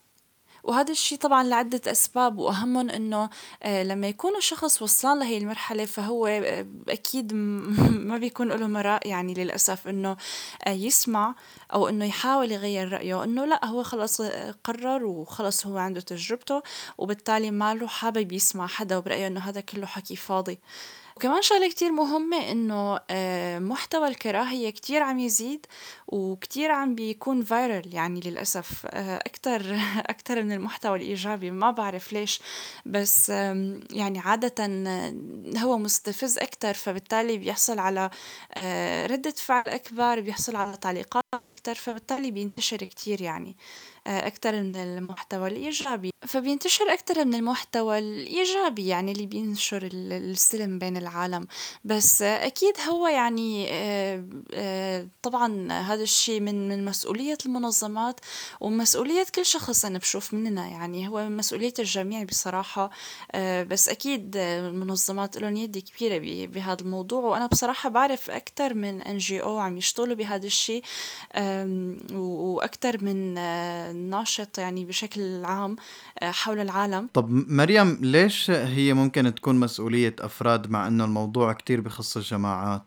[0.63, 3.30] وهذا الشيء طبعا لعدة أسباب وأهمهم إنه
[3.63, 9.34] آه، لما يكون الشخص وصلان لهي المرحلة فهو آه، أكيد ما بيكون له مراء يعني
[9.34, 10.17] للأسف إنه
[10.67, 11.36] آه، يسمع
[11.74, 13.24] أو إنه يحاول يغير رأيه.
[13.24, 14.22] إنه لا هو خلص
[14.63, 16.62] قرر وخلص هو عنده تجربته
[16.98, 20.60] وبالتالي ما له حابب يسمع حدا وبرأيه إنه هذا كله حكي فاضي.
[21.18, 25.66] وكمان شغلة كتير مهمة إنه آه، محتوى الكراهية كتير عم يزيد
[26.08, 28.86] وكتير عم بيكون فايرل يعني للأسف.
[28.86, 29.62] آه، أكتر
[30.14, 31.52] أكتر من المحتوى الإيجابي.
[31.52, 32.42] ما بعرف ليش
[32.86, 35.14] بس يعني عادة آه،
[35.58, 36.74] هو مستفز أكتر.
[36.74, 38.10] فبالتالي بيحصل على
[39.06, 41.76] ردة فعل أكبر بيحصل على تعليقات أكتر.
[41.76, 43.56] فبالتالي بينتشر كتير يعني.
[44.08, 46.12] أكتر من المحتوى الإيجابي.
[46.28, 51.48] فبينتشر أكتر من المحتوى الإيجابي يعني اللي بينشر السلم بين العالم.
[51.84, 58.20] بس أكيد هو يعني آه، آه، طبعا هذا الشيء من من مسؤولية المنظمات
[58.62, 61.08] ومسؤولية كل شخص أنا بشوف مننا يعني.
[61.08, 62.89] هو مسؤولية الجميع بصراحة.
[63.32, 67.22] آه، بس أكيد المنظمات لهم يد كبيرة بهذا الموضوع.
[67.22, 70.84] وأنا بصراحة بعرف أكتر من ان جي أو عم يشتغلوا بهذا الشيء.
[72.13, 73.38] وأكتر من
[73.98, 75.76] ناشط يعني بشكل عام
[76.20, 77.10] آه، حول العالم.
[77.14, 82.84] طب مريم ليش هي ممكن تكون مسؤولية أفراد مع أنه الموضوع كتير بخص الجماعات؟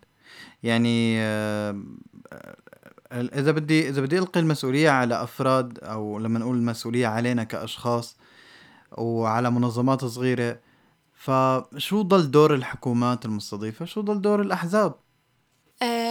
[0.62, 1.82] يعني آه،
[3.12, 8.16] إذا بدي إذا بدي ألقي المسؤولية على أفراد أو لما نقول المسؤولية علينا كأشخاص
[8.98, 10.58] وعلى منظمات صغيرة
[11.14, 15.09] فشو ضل دور الحكومات المستضيفة؟ شو ضل دور الأحزاب؟ آه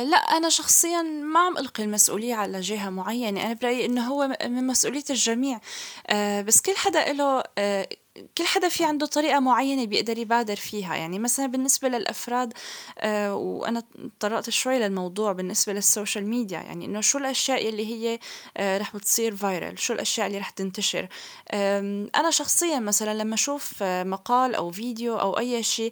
[0.04, 3.46] لا أنا شخصيا ما عم ألقي المسؤولية على جهة معينة.
[3.46, 5.60] أنا برأيي إنه هو من مسؤولية الجميع.
[6.08, 7.90] آه بس كل حدا له آه
[8.38, 10.96] كل حدا في عنده طريقة معينة بيقدر يبادر فيها.
[10.96, 12.54] يعني مثلا بالنسبة للأفراد
[13.00, 13.84] آه وأنا
[14.20, 16.60] طرقت شوي للموضوع بالنسبة لل social media.
[16.60, 18.20] يعني إنه شو الأشياء اللي هي
[18.58, 21.08] آه رح بتصير viral شو الأشياء اللي رح تنتشر؟
[21.52, 25.92] آه أنا شخصيا مثلا لما أشوف آه، مقال أو فيديو أو أي شيء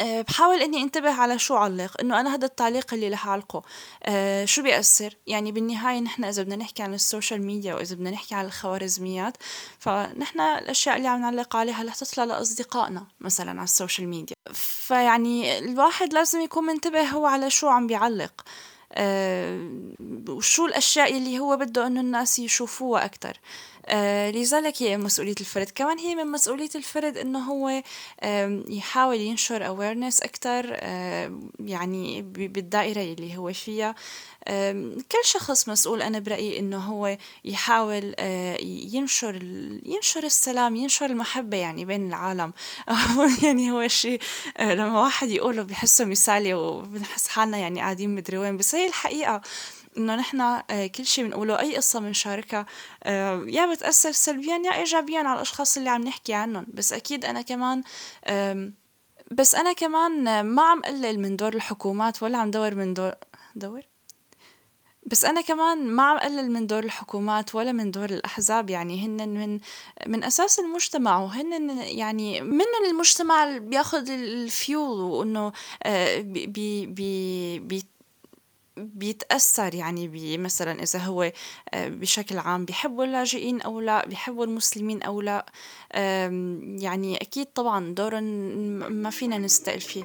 [0.00, 3.62] آه بحاول إني انتبه على شو علق إنه أنا هذا التعليق اللي رح أعلقه.
[4.04, 8.10] أه شو بيأثر؟ يعني بالنهاية نحن إذا بدنا نحكي عن ال social media وإذا بدنا
[8.10, 9.36] نحكي عن الخوارزميات
[9.78, 14.36] فنحن الأشياء اللي عم نعلق عليها رح تطلع لأصدقائنا مثلا على ال social media.
[14.54, 18.32] فيعني الواحد لازم يكون منتبه هو على شو عم بيعلق.
[18.92, 19.70] أه
[20.28, 23.10] وشو الأشياء اللي هو بده إنه الناس يشوفوها آه
[24.30, 25.70] لذلك هي مسؤولية الفرد.
[25.74, 27.82] كمان هي من مسؤولية الفرد إنه هو
[28.20, 33.94] آه يحاول ينشر awareness أكتر آه يعني بالدائرة اللي هو فيها.
[35.12, 39.42] كل شخص مسؤول أنا برأيي إنه هو يحاول آه، ينشر
[39.84, 42.52] ينشر السلام ينشر المحبة يعني بين العالم.
[43.44, 44.20] يعني هو شيء
[44.56, 49.40] آه، لما واحد يقوله بحسه مثالي وبنحس حالنا يعني قاعدين مدري وين بس هي الحقيقة
[49.96, 52.66] إنه نحن آه، كل شيء بنقوله أي قصة بنشاركها
[53.02, 56.66] آه، يا بتأثر سلبيا يا ايجابيا على الأشخاص اللي عم نحكي عنهم.
[56.74, 57.82] بس أكيد أنا كمان
[59.30, 63.12] بس أنا كمان ما عم قلل من دور الحكومات ولا عم دور من دور
[63.56, 63.80] دور؟
[65.06, 68.70] بس أنا كمان ما عم قلل من دور الحكومات ولا من دور الأحزاب.
[68.70, 69.60] يعني هن من
[70.06, 77.86] من أساس المجتمع وهن يعني من المجتمع بياخذ الفيول وإنه آه، بي بي بي
[78.94, 81.32] بيتأثر يعني مثلا إذا هو
[81.74, 85.46] آه، بشكل عام بيحبوا اللاجئين أو لا بيحبوا المسلمين أو لا.
[86.82, 88.20] يعني أكيد طبعا دور
[88.90, 90.04] ما فينا نستقل فيه.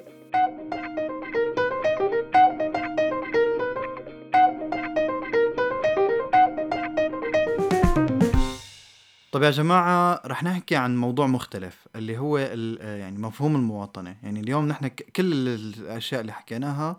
[9.31, 14.15] طب يا جماعة رح نحكي عن موضوع مختلف اللي هو يعني مفهوم المواطنة.
[14.23, 16.97] يعني اليوم نحن كل الأشياء اللي حكيناها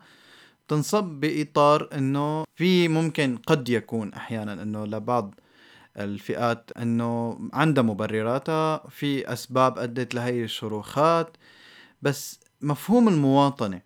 [0.69, 5.35] تنصب بإطار أنه في ممكن قد يكون أحيانا أنه لبعض
[5.99, 11.37] الفئات أنه عندها مبرراتها في أسباب أدت لهي الشروخات
[12.03, 13.81] بس مفهوم المواطنة.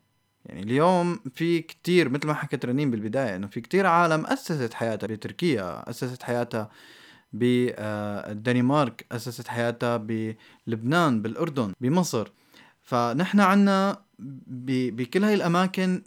[0.46, 5.06] يعني اليوم في كتير مثل ما حكت رنين بالبداية أنه في كتير عالم أسست حياتها
[5.06, 6.70] بتركيا أسست حياتها
[7.32, 12.28] بالدنمارك أسست حياتها بلبنان بالأردن بمصر.
[12.82, 16.02] فنحن عنا بكل هاي الأماكن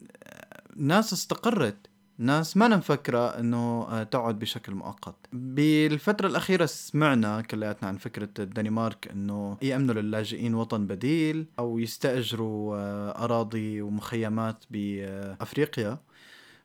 [0.76, 5.16] ناس استقرت ناس ما مفكرة إنه آه، تقعد بشكل مؤقت.
[5.34, 13.24] بالفترة الأخيرة سمعنا كلياتنا عن فكرة الدنمارك إنه يأمنوا للاجئين وطن بديل أو يستأجروا آه،
[13.24, 15.98] أراضي ومخيمات بأفريقيا.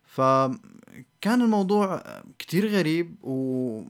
[0.05, 2.03] فكان الموضوع
[2.39, 3.83] كتير غريب و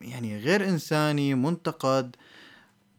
[0.00, 2.16] يعني غير إنساني منتقد.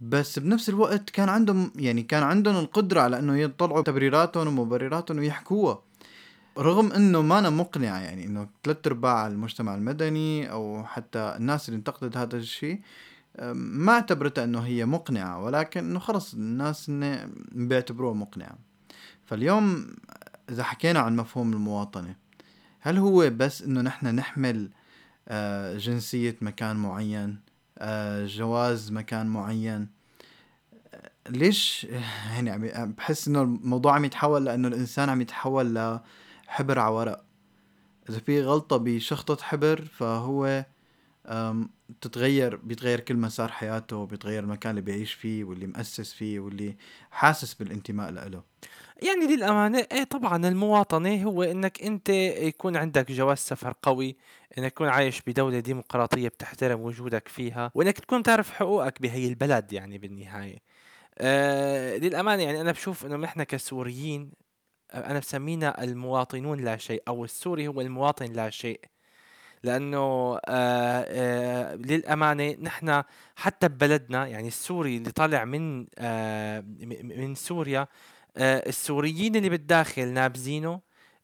[0.02, 5.82] بس بنفس الوقت كان عندهم يعني كان عندهم القدرة على إنه يطلعوا تبريراتهم ومبرراتهم ويحكوها.
[6.58, 11.78] رغم إنه ما أنا مقنعة يعني إنه ثلاث أرباع المجتمع المدني أو حتى الناس اللي
[11.78, 12.82] انتقدت هذا الشيء
[13.54, 16.92] ما اعتبرتها إنه هي مقنعة ولكن إنه خلص الناس
[17.52, 18.58] بيعتبروها مقنعة.
[19.26, 19.88] فاليوم
[20.50, 22.16] إذا حكينا عن مفهوم المواطنة
[22.80, 24.70] هل هو بس إنه نحن نحمل
[25.28, 27.40] آه، جنسية مكان معين
[27.78, 29.88] آه، جواز مكان معين؟
[31.30, 31.88] ليش؟
[32.36, 36.00] يعني بحس إنه الموضوع عم يتحول لأنه الإنسان عم يتحول
[36.52, 37.24] لحبر على ورق
[38.10, 40.66] إذا في غلطة بشخطة حبر فهو
[42.02, 46.76] تتغير بيتغير كل مسار حياته بيتغير المكان اللي بيعيش فيه واللي مؤسس فيه واللي
[47.12, 48.44] حاسس بالانتماء له.
[49.02, 54.18] يعني للأمانة إيه طبعا المواطنة هو إنك أنت يكون عندك جواز سفر قوي
[54.58, 59.98] إنك تكون عايش بدولة ديمقراطية بتحترم وجودك فيها وإنك تكون تعرف حقوقك بهي البلد يعني
[59.98, 60.60] بالنهاية.
[61.18, 64.32] آه للأمانة يعني أنا بشوف إنه نحن كسوريين
[64.94, 68.80] أنا بسمينا المواطنون لا شيء أو السوري هو المواطن لا شيء.
[69.64, 73.04] لأنه آه آه للأمانة نحن
[73.36, 76.64] حتى ببلدنا يعني السوري اللي طالع من آه
[77.04, 77.88] من سوريا
[78.38, 80.82] السوريين اللي بالداخل نابزينه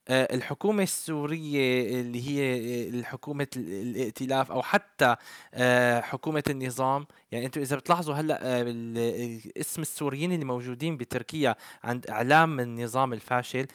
[0.10, 5.16] الحكومة السورية اللي هي حكومة الائتلاف أو حتى
[5.54, 12.60] آه، حكومة النظام يعني أنتم إذا بتلاحظوا آه، اسم السوريين اللي موجودين بتركيا عند إعلام
[12.60, 13.68] النظام الفاشل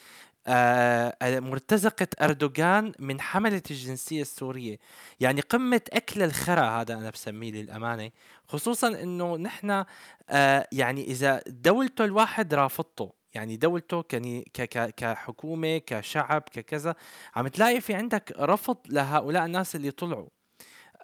[1.23, 4.77] مرتزقة أردوغان من حملة الجنسية السورية.
[5.19, 8.11] يعني قمة أكل الخرا هذا أنا بسميه للأمانة
[8.47, 9.85] خصوصا أنه نحن
[10.71, 13.22] يعني إذا دولته الواحد رافضته.
[13.33, 16.95] يعني دولته كني ك ك كحكومة كشعب ككذا
[17.35, 20.27] عم تلاقي في عندك رفض لهؤلاء الناس اللي طلعوا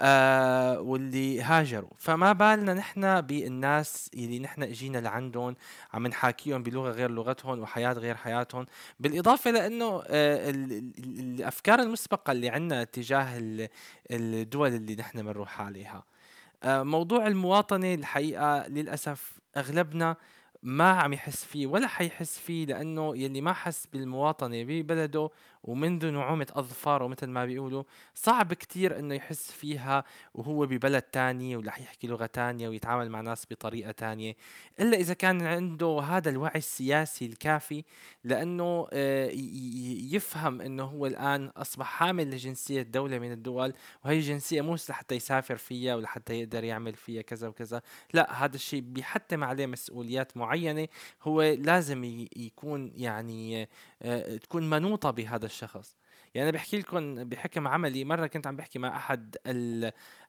[0.02, 1.90] آه واللي هاجروا.
[1.98, 5.56] فما بالنا نحن بالناس اللي نحن إجينا لعندهم
[5.94, 8.66] عم نحاكيهم بلغة غير لغتهم وحياة غير حياتهم.
[9.00, 10.50] بالإضافة لإنه آه
[11.00, 13.38] الأفكار المسبقة اللي عندنا تجاه
[14.12, 16.04] الدول اللي نحن بنروح عليها.
[16.64, 20.16] آه موضوع المواطنة الحقيقة للأسف أغلبنا
[20.64, 25.30] ما عم يحس فيه ولا حيحس فيه لأنه يلي ما حس بالمواطنة ببلده
[25.64, 27.84] ومنذ نعومة أظفاره مثل ما بيقولوا
[28.16, 33.46] صعب كتير إنه يحس فيها وهو ببلد تاني ورح يحكي لغة تانية ويتعامل مع ناس
[33.52, 34.36] بطريقة تانية
[34.80, 37.84] إلا إذا كان عنده هذا الوعي السياسي الكافي
[38.24, 39.30] لأنه آه،
[40.12, 43.74] يفهم إنه هو الآن أصبح حامل لجنسية دولة من الدول
[44.06, 47.82] وهي الجنسية مو لحتى يسافر فيها ولحتى يقدر يعمل فيها كذا وكذا
[48.14, 50.88] لا هذا الشيء بيحتم عليه مسؤوليات معينة
[51.22, 53.70] هو لازم يكون يعني
[54.02, 55.98] آه، تكون منوطة بهذا الشخص.
[56.36, 59.36] يعني أنا بحكي لكم بحكم عملي مرة كنت عم بحكي مع أحد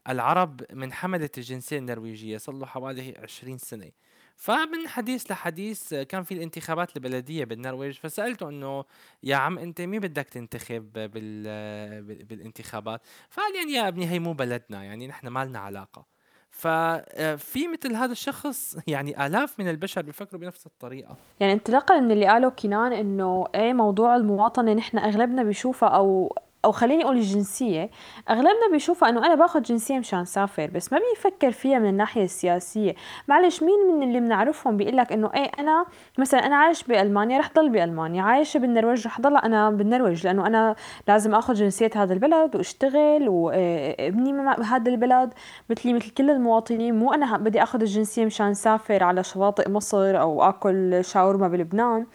[0.08, 3.90] العرب من حملة الجنسية النرويجية صار له حوالي 20 سنة.
[4.36, 8.84] فمن حديث لحديث كان في الانتخابات البلدية بالنرويج فسألته إنه
[9.22, 14.84] يا عم أنت مين بدك تنتخب بال بالانتخابات؟ فقال يعني يا ابني هي مو بلدنا
[14.84, 16.19] يعني نحن ما لنا علاقة.
[16.50, 21.16] ففي مثل هذا الشخص يعني آلاف من البشر بيفكروا بنفس الطريقة.
[21.40, 26.72] يعني انطلاقا من اللي قاله كنان إنه إيه موضوع المواطنة نحن أغلبنا بيشوفها أو أو
[26.72, 27.90] خليني أقول الجنسية
[28.30, 32.94] أغلبنا بيشوفها إنه أنا باخذ جنسية مشان سافر بس ما بيفكر فيها من الناحية السياسية.
[33.28, 35.86] معلش مين من اللي بنعرفهم بيقول لك إنه إيه أنا
[36.18, 40.76] مثلا أنا عايش بألمانيا رح ضل بألمانيا عايشة بالنرويج رح ضل أنا بالنرويج لأنه أنا
[41.08, 45.34] لازم اخذ جنسية هذا البلد وأشتغل وابني بهذا البلد.
[45.70, 50.42] مثلي مثل كل المواطنين مو أنا بدي اخذ الجنسية مشان سافر على شواطئ مصر أو
[50.42, 52.06] آكل شاورما بلبنان.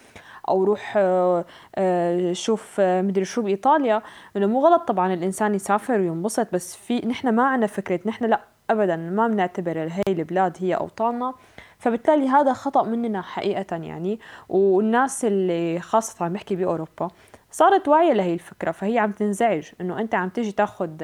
[0.50, 4.02] أو روح آه، آه، شوف آه، مدري شو بإيطاليا
[4.38, 8.42] إنه مو غلط طبعا الإنسان يسافر وينبسط بس في نحن ما عنا فكرة نحن لا
[8.70, 11.34] ابدا ما بنعتبر هي البلاد هي أوطاننا.
[11.80, 17.10] فبالتالي هذا خطأ مننا حقيقة يعني والناس اللي خاصة عم بحكي بأوروبا
[17.52, 21.04] صارت واعية لهي الفكرة فهي عم تنزعج إنه أنت عم تيجي تاخد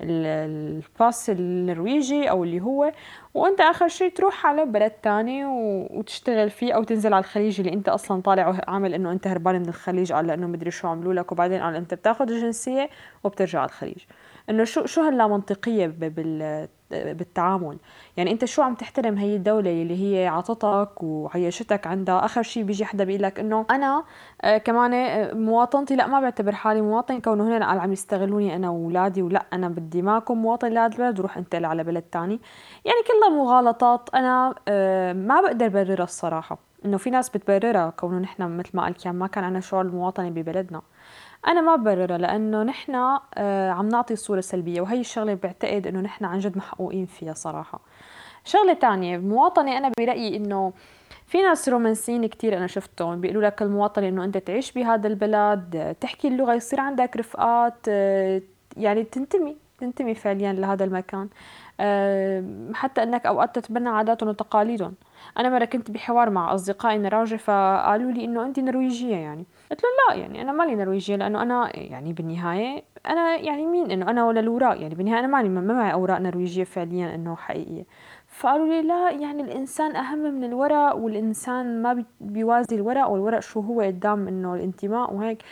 [0.00, 2.92] الباس النرويجي أو اللي هو
[3.34, 5.44] وأنت آخر شيء تروح على بلد تاني
[5.90, 9.68] وتشتغل فيه أو تنزل على الخليج اللي أنت أصلا طالع عامل إنه أنت هربان من
[9.68, 12.90] الخليج على انه مدري شو عملوا لك وبعدين قال أنت بتاخذ الجنسيه
[13.24, 14.04] وبترجع على الخليج.
[14.50, 15.94] إنه شو شو هاللا منطقيه
[16.90, 17.78] بالتعامل؟
[18.16, 22.84] يعني أنت شو عم تحترم هي الدولة اللي هي عطتك وعيشتك عندها؟ آخر شيء بيجي
[22.84, 24.04] حدا بيقول لك إنه أنا
[24.42, 29.22] آه كمان آه، مواطنتي لا ما بعتبر حالي مواطن كونه هنا عم يستغلوني أنا واولادي
[29.22, 32.40] ولا أنا بدي ما اكون مواطن لهذا البلد وروح انتقل على بلد تاني.
[32.84, 34.10] يعني كلها مغالطات.
[34.14, 36.58] أنا آه ما بقدر بررها الصراحة.
[36.84, 40.82] إنه في ناس بتبررها كونه نحن مثل ما كان ما كان عنا شعور المواطنه ببلدنا.
[41.46, 42.94] أنا ما ببررها لأنه نحن
[43.34, 47.80] آه، عم نعطي صورة سلبية وهي الشغلة بعتقد إنه نحن عن جد محقوقين فيها صراحة.
[48.44, 50.72] شغلة تانية المواطنه أنا برأيي إنه
[51.26, 56.28] في ناس رومانسيين كتير أنا شفتهم بيقولوا لك المواطنة إنه أنت تعيش بهذا البلد تحكي
[56.28, 58.42] اللغة يصير عندك رفقات آه،
[58.76, 61.28] يعني تنتمي تنتمي فعليا لهذا المكان.
[61.80, 62.44] آه،
[62.74, 64.94] حتى إنك أوقات تتبنى عاداتهم وتقاليدهم.
[65.38, 69.44] أنا مرة كنت بحوار مع أصدقائي نراجي فقالوا لي إنه انت نرويجية يعني.
[69.70, 74.10] قلت له لا يعني أنا مالي نرويجيه لأنه أنا يعني بالنهاية أنا يعني مين إنه
[74.10, 77.84] أنا ولا الوراق يعني بالنهاية أنا ماني ما معي أوراق نرويجيه فعليا إنه حقيقية.
[78.28, 83.80] فقالوا لي لا يعني الإنسان أهم من الورق والإنسان ما بيوازي الورق والورق شو هو
[83.80, 85.42] قدام إنه الانتماء وهيك.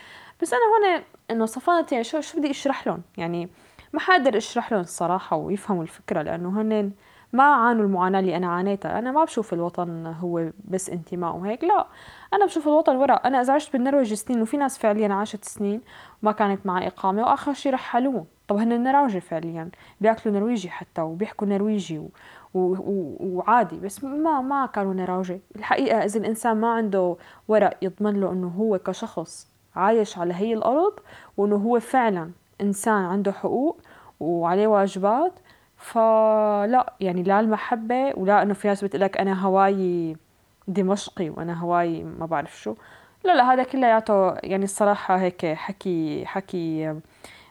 [0.43, 3.49] بس أنا هون إنه صفنت يعني شو شو بدي أشرح لهم؟ يعني
[3.93, 6.93] ما حقدر أشرح لهم الصراحة ويفهموا الفكرة لأنه هن
[7.35, 8.99] ما عانوا المعاناة اللي أنا عانيتها.
[8.99, 11.87] أنا ما بشوف الوطن هو بس انتماء وهيك لا.
[12.35, 15.81] أنا بشوف الوطن ورق أنا إذا عشت بالنرويج سنين وفي ناس فعليا عاشت سنين
[16.23, 19.71] وما كانت معي إقامة وآخر شي رحلوهم طب هن النراجي فعليا
[20.01, 22.09] بياكلوا نرويجي حتى وبيحكوا نرويجي و...
[22.55, 22.61] و...
[22.61, 23.17] و...
[23.21, 27.17] وعادي بس ما ما كانوا نراجي الحقيقة إذا الإنسان ما عنده
[27.49, 30.93] ورق يضمن له إنه هو كشخص عايش على هي الأرض
[31.37, 32.31] وإنه هو فعلا
[32.61, 33.81] إنسان عنده حقوق
[34.21, 35.33] وعليه واجبات
[35.85, 40.17] فلا يعني لا المحبة ولا إنه في ناس بتقلك أنا هواي
[40.69, 42.75] دمشقي وأنا هواي ما بعرف شو.
[43.25, 46.95] لا لا هذا كلياته يعني الصراحة هيك حكي حكي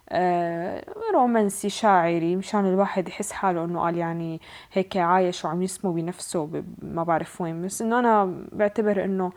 [0.09, 4.41] آه رومانسي شاعري مشان الواحد يحس حاله إنه قال يعني
[4.73, 7.65] هيك عايش وعم يسمو بنفسه ما بعرف وين.
[7.65, 9.31] بس إنه أنا بعتبر إنه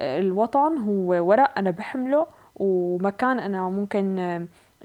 [0.00, 2.26] الوطن هو ورق أنا بحمله
[2.56, 4.18] ومكان أنا ممكن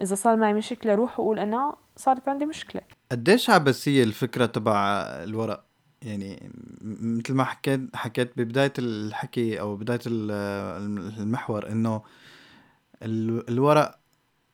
[0.01, 2.81] إذا صار معي مشكلة أروح واقول أنا صارت عندي مشكلة.
[3.11, 4.75] قديش عبثيه الفكرة تبع
[5.23, 5.63] الورق؟
[6.01, 6.51] يعني
[6.81, 12.01] مثل ما حكيت حكيت ببداية الحكي أو بداية المحور إنه
[13.03, 13.99] الورق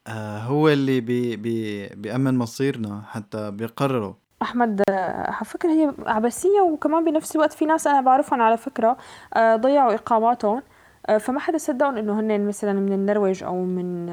[0.08, 7.06] آه، هو اللي بي بي بيأمن مصيرنا حتى بيقرروا أحمد على فكره هي عبثيه وكمان
[7.06, 8.98] بنفس الوقت في ناس أنا بعرفهم على فكرة
[9.34, 10.58] آه، ضيعوا إقاماتهم.
[10.58, 10.73] آه،
[11.20, 14.10] فما حدا صدقهم إنه هن مثلا من النرويج أو من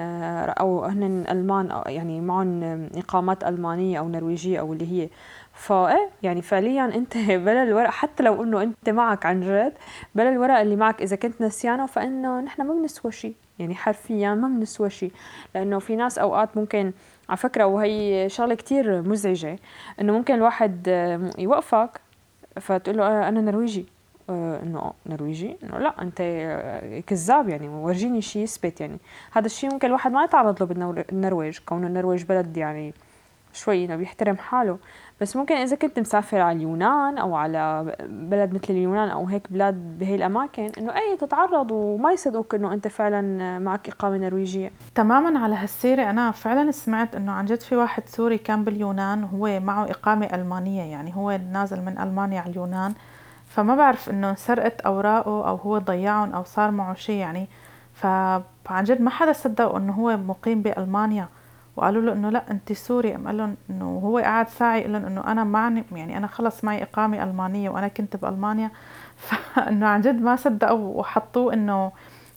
[0.61, 5.09] أو هن ألمان أو يعني معهم إقامات ألمانية أو نرويجية أو اللي هي.
[5.55, 9.73] فايه يعني فعليا أنت بلا الورق حتى لو إنه أنت معك عن جد
[10.15, 14.49] بلا الورق اللي معك إذا كنت نسيانه فإنه نحن ما بنسوى شيء يعني حرفيا ما
[14.49, 15.13] بنسوى شيء
[15.55, 16.93] لأنه في ناس أوقات ممكن
[17.29, 19.59] على فكرة وهي شغلة كتير مزعجة
[20.01, 20.89] إنه ممكن الواحد
[21.39, 22.01] يوقفك
[22.61, 23.81] فتقول له أنا نرويجي.
[23.81, 24.00] آه،
[24.31, 26.23] إنه نرويجي إنه لا أنت
[27.07, 28.99] كذاب يعني ورجيني شيء يثبت يعني.
[29.33, 32.95] هذا الشيء ممكن الواحد ما يتعرض له بالنرويج كونه النرويج بلد يعني
[33.53, 34.79] شوي إنه بيحترم حاله.
[35.21, 39.99] بس ممكن إذا كنت مسافر على اليونان أو على بلد مثل اليونان أو هيك بلاد
[39.99, 44.71] بهي الأماكن إنه أي تتعرض وما يصدقوك إنه أنت فعلا معك إقامة نرويجية.
[44.95, 49.61] تماما على هالسيرة أنا فعلا سمعت إنه عن جد في واحد سوري كان باليونان وهو
[49.61, 52.95] معه إقامة ألمانية يعني هو نازل من ألمانيا على اليونان.
[53.51, 57.49] فما بعرف إنه سرقت أوراقه أو هو ضيعهم أو صار معه شيء يعني.
[57.95, 61.29] فعن جد ما حدا صدقه إنه هو مقيم بألمانيا
[61.77, 63.13] وقالوا له إنه لا أنت سوري.
[63.13, 66.65] قام قال لهم إنه هو قاعد ساعي يقول لهم إنه أنا معني يعني أنا خلص
[66.65, 68.71] معي إقامة ألمانية وأنا كنت بألمانيا.
[69.27, 71.93] فإنه عن جد ما صدقوا وحطوه إنه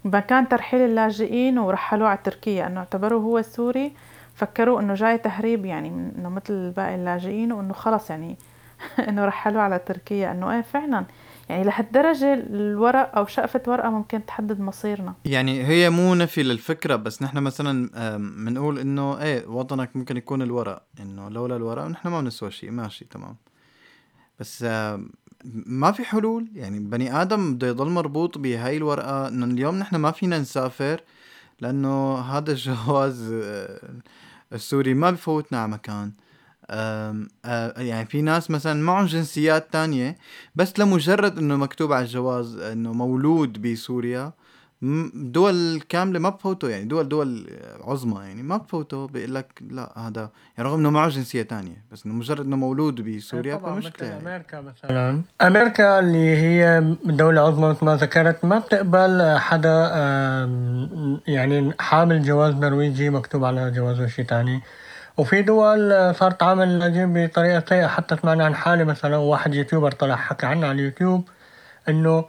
[0.06, 3.94] مكان ترحيل اللاجئين ورحلوه على تركيا إنه اعتبروه هو سوري.
[4.36, 8.38] فكروا إنه جاي تهريب يعني إنه مثل باقي اللاجئين وإنه خلص يعني
[9.10, 11.06] انه رحلوه على تركيا إنه إيه فعلا.
[11.50, 15.14] يعني لهالدرجة الورق أو شقفة ورقة ممكن تحدد مصيرنا.
[15.26, 20.84] يعني هي مو نفي للفكرة بس نحن مثلا بنقول إنه إيه وطنك ممكن يكون الورق.
[21.00, 23.36] إنه لولا الورق نحن ما بنسوى شيء ماشي تمام.
[24.40, 24.64] بس
[25.66, 26.48] ما في حلول.
[26.56, 29.28] يعني بني آدم بده يضل مربوط بهاي الورقة.
[29.28, 31.02] إنه اليوم نحن ما فينا نسافر
[31.62, 33.80] لأنه هذا الجواز آه،
[34.54, 36.12] السوري ما بفوتنا على مكان.
[37.78, 40.18] يعني في ناس مثلا معهم جنسيات تانية
[40.56, 44.32] بس لمجرد إنه مكتوب على الجواز إنه مولود بسوريا
[45.14, 47.50] دول كاملة ما بفوتوا يعني دول دول
[47.84, 52.06] عظمى يعني ما بفوتوا بيقول لك لا هذا يعني رغم إنه معه جنسية تانية بس
[52.06, 54.22] إنه مجرد إنه مولود بسوريا فمشكلة يعني.
[54.22, 55.22] أمريكا مثلا.
[55.42, 59.90] أمريكا اللي هي دولة عظمى مثل ما ذكرت ما بتقبل حدا
[61.28, 64.62] يعني حامل جواز نرويجي مكتوب على جوازه شيء ثاني
[65.18, 70.16] وفي دول صارت تعامل اللاجئين بطريقة سيئة حتى سمعنا عن حالة مثلا واحد YouTuber طلع
[70.16, 71.30] حكى عنها على اليوتيوب
[71.90, 72.26] إنه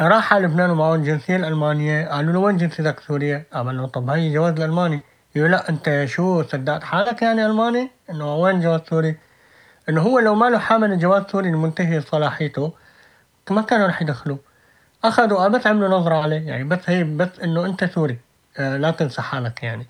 [0.00, 4.32] راح على لبنان ومعه الجنسية الألمانية قالوا له وين جنسيتك سورية؟ قال له طب هي
[4.32, 5.00] جواز الألماني
[5.34, 9.16] يقول لا أنت شو صدقت حالك يعني ألماني؟ إنه وين جواز سوري؟
[9.88, 12.72] إنه هو لو ما له حامل جواز سوري المنتهي صلاحيته
[13.50, 14.38] ما كانوا رح يدخلوه
[15.04, 18.18] أخذوا بس عملوا نظرة عليه يعني بس هي بس إنه أنت سوري
[18.58, 19.86] آه لا تنسى حالك يعني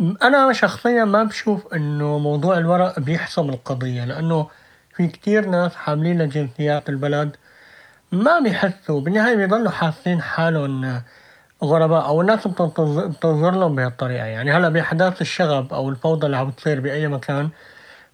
[0.00, 4.48] أنا شخصيا ما بشوف إنه موضوع الورق بيحسم القضية لأنه
[4.96, 7.36] في كتير ناس حاملين لجنسيات البلد
[8.12, 11.02] ما بيحسوا بالنهاية بيضلوا حاسين حالهم
[11.64, 14.24] غرباء أو الناس بتنظر لهم بهالطريقة.
[14.26, 17.50] يعني هلأ بأحداث الشغب أو الفوضى اللي عم بتصير بأي مكان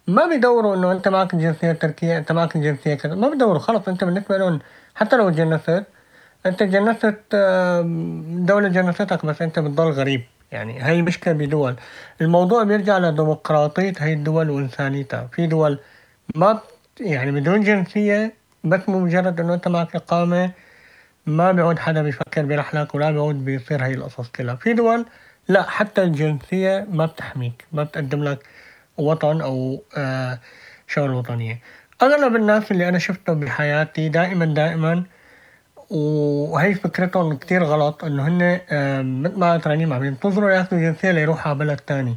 [0.07, 4.03] ما بيدوروا إنه أنت معك الجنسيه التركيه أنت معك الجنسيه كذا ما بيدوروا خلص أنت
[4.03, 4.59] بالنسبة لهم
[4.95, 5.83] حتى لو تجنست
[6.45, 7.15] أنت جنست
[8.47, 10.23] دولة جنستك بس أنت بتضل غريب.
[10.51, 11.75] يعني هي مشكلة بدول
[12.21, 15.29] الموضوع بيرجع لديمقراطية هي الدول وإنسانيتها.
[15.33, 15.79] في دول
[16.35, 16.59] ما
[16.99, 18.33] يعني بدون جنسية
[18.63, 20.51] بس مجرد إنه أنت معك إقامة
[21.25, 24.55] ما بيعود حدا بيفكر برحلك ولا بيعود بيصير هاي القصص كلها.
[24.55, 25.05] في دول
[25.47, 28.39] لا حتى الجنسية ما بتحميك ما بتقدم لك
[28.97, 30.39] وطن أو آه
[30.87, 31.59] شغل وطنية.
[32.01, 35.03] أغلب الناس اللي أنا شفتهم بحياتي دائما دائما
[35.89, 38.59] وهي فكرتهم كتير غلط إنه هن
[39.23, 42.15] مثل ما قلت رنيم عم ينتظروا ياخذوا جنسية ليروحوا على بلد تاني.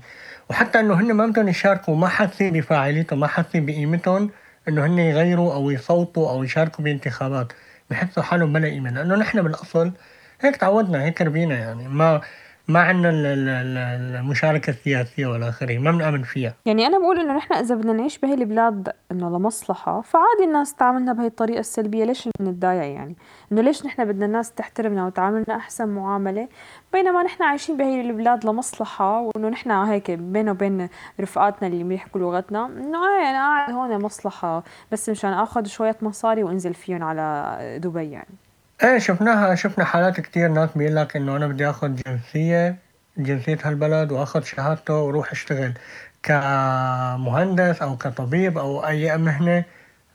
[0.51, 4.31] وحتى إنه هن ما بدهم يشاركوا ما حاسين بفاعليتهم ما حاسين بقيمتهم
[4.69, 7.53] إنه هن يغيروا أو يصوتوا أو يشاركوا بانتخابات
[7.91, 8.91] بحسوا حالهم بلا قيمة.
[8.91, 9.93] لأنه نحن بالأصل
[10.41, 11.89] هيك تعودنا هيك ربينا يعني.
[11.89, 12.21] ما
[12.69, 13.11] ما عندنا
[14.21, 16.55] المشاركة السياسية ولا آخره ما بنآمن فيها.
[16.67, 21.13] يعني أنا بقول إنه نحن إذا بدنا نعيش بهي البلاد إنه لمصلحة فعادي الناس تعاملنا
[21.13, 22.05] بهي الطريقة السلبية.
[22.05, 23.17] ليش نتضايق يعني؟
[23.53, 26.49] إنه ليش نحن بدنا الناس تحترمنا وتعاملنا أحسن معاملة؟
[26.93, 30.89] بينما نحن عايشين بهي البلاد لمصلحة وإنه نحن هيك بينه وبين
[31.21, 36.43] رفقاتنا اللي بيحكوا لغتنا إنه آه أنا قاعد هون مصلحة بس مشان آخذ شوية مصاري
[36.43, 38.35] وأنزل فيهم على دبي يعني.
[38.83, 42.77] إيه شفناها شفنا حالات كتير ناس بيقول لك إنه أنا بدي آخذ جنسية
[43.19, 45.73] جنسية هالبلد وآخذ شهادته وأروح أشتغل
[46.23, 49.65] كمهندس أو كطبيب أو أي مهنة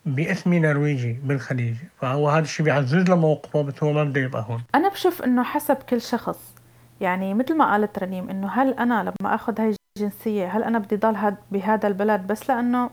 [0.06, 1.74] باسمي نرويجي بالخليج.
[2.00, 4.62] فهو هذا الشيء بيعزز له موقفه بس هو ما بده يبقى هون.
[4.74, 6.54] أنا بشوف إنه حسب كل شخص.
[7.00, 10.96] يعني مثل ما قالت رنيم إنه هل أنا لما آخذ هاي الجنسية هل أنا بدي
[10.96, 12.90] ضل بهذا البلد بس لأنه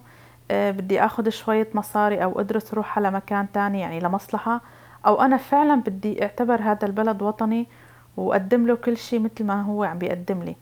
[0.52, 4.62] آه، بدي آخذ شوية مصاري أو أدرس روح على مكان تاني يعني لمصلحة؟
[5.06, 7.68] أو أنا فعلا بدي أعتبر هذا البلد وطني
[8.18, 10.56] وأقدم له كل شيء مثل ما هو عم بيقدم لي.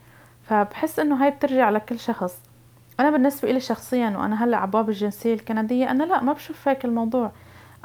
[0.44, 2.40] فبحس إنه هاي بترجع لكل شخص.
[3.00, 7.32] أنا بالنسبة لي شخصيا وأنا هلأ عباب الجنسية الكندية أنا لأ ما بشوف هيك الموضوع.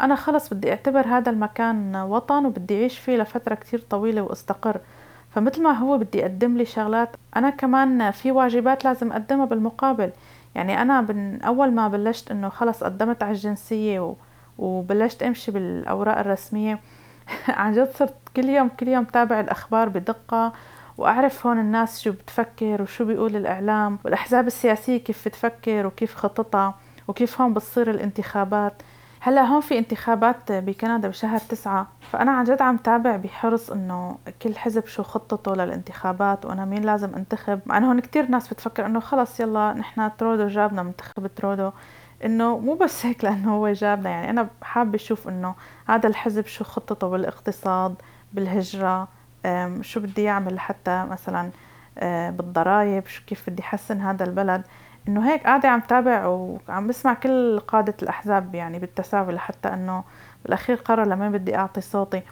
[0.01, 4.81] أنا خلص بدي أعتبر هذا المكان وطن وبدي أعيش فيه لفترة كتير طويلة وأستقر.
[5.31, 10.11] فمثل ما هو بدي يقدم لي شغلات أنا كمان في واجبات لازم أقدمها بالمقابل.
[10.55, 14.15] يعني أنا من أول ما بلشت إنه خلص قدمت على الجنسية و
[14.59, 16.79] وبلشت أمشي بالأوراق الرسمية.
[17.49, 20.53] عن جد صرت كل يوم كل يوم تابع الأخبار بدقة
[20.99, 26.75] وأعرف هون الناس شو بتفكر وشو بيقول الإعلام والأحزاب السياسية كيف بتفكر وكيف خططها
[27.09, 28.83] وكيف هون بتصير الانتخابات.
[29.21, 34.57] هلأ هون في انتخابات بكندا بشهر تسعة فأنا عن جد عم تابع بحرص إنه كل
[34.57, 37.61] حزب شو خطته للانتخابات وأنا مين لازم أنتخب.
[37.67, 41.71] مع إنه هون كتير ناس بتفكر إنه خلص يلا نحن ترودو جابنا مننتخب ترودو.
[42.25, 45.55] إنه مو بس هيك لأنه هو جابنا يعني أنا حابة أشوف إنه
[45.89, 47.95] هذا الحزب شو خطته بالاقتصاد
[48.33, 49.09] بالهجرة
[49.81, 51.51] شو بدي يعمل لحتى مثلا
[51.99, 54.63] آه، بالضرائب شو كيف بدي يحسن هذا البلد.
[55.09, 60.05] إنه هيك قاعدة عم تابع وعم بسمع كل قادة الأحزاب يعني بالتساوي لحتى إنه
[60.45, 62.23] بالأخير قرر لمين بدي أعطي صوتي.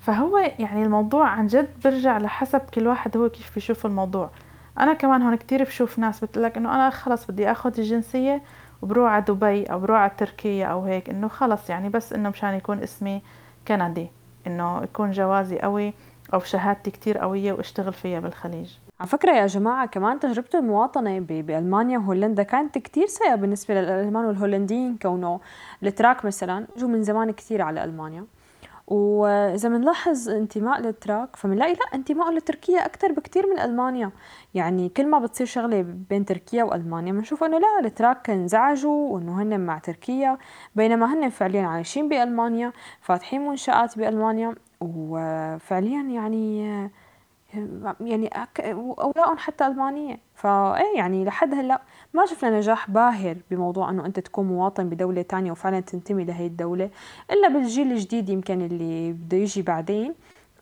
[0.00, 4.30] فهو يعني الموضوع عن جد برجع لحسب كل واحد هو كيف بيشوف الموضوع.
[4.78, 8.42] أنا كمان هون كتير بشوف ناس بتقول إنه أنا خلص بدي آخذ الجنسية
[8.82, 12.54] وبروح على دبي أو بروح على تركيا أو هيك إنه خلص يعني بس إنه مشان
[12.54, 13.22] يكون اسمي
[13.68, 14.08] كندي
[14.46, 15.94] إنه يكون جوازي قوي
[16.34, 18.70] أو شهادتي كتير قوية وأشتغل فيها بالخليج.
[19.00, 24.98] على فكرة يا جماعة كمان تجربة المواطنة بألمانيا وهولندا كانت كتير سيئة بالنسبة للألمان والهولنديين
[25.02, 25.40] كونه
[25.82, 28.24] التراك مثلا جو من زمان كتير على ألمانيا.
[28.90, 34.10] وإذا بنلاحظ انتماء للتراك فبنلاقي لا انتماء لتركيا أكثر بكثير من ألمانيا.
[34.54, 39.60] يعني كل ما بتصير شغلة بين تركيا وألمانيا بنشوف إنه لا التراك انزعجوا وإنه هن
[39.60, 40.38] مع تركيا
[40.74, 46.90] بينما هن فعليا عايشين بألمانيا فاتحين منشآت بألمانيا وفعليا يعني
[48.00, 48.30] يعني
[48.98, 50.18] أوراقهم حتى ألمانية.
[50.34, 51.82] فايه يعني لحد هلأ
[52.14, 56.90] ما شفنا نجاح باهر بموضوع إنه أنت تكون مواطن بدولة تانية وفعلا تنتمي لهي الدولة
[57.30, 60.14] إلا بالجيل الجديد يمكن اللي بده يجي بعدين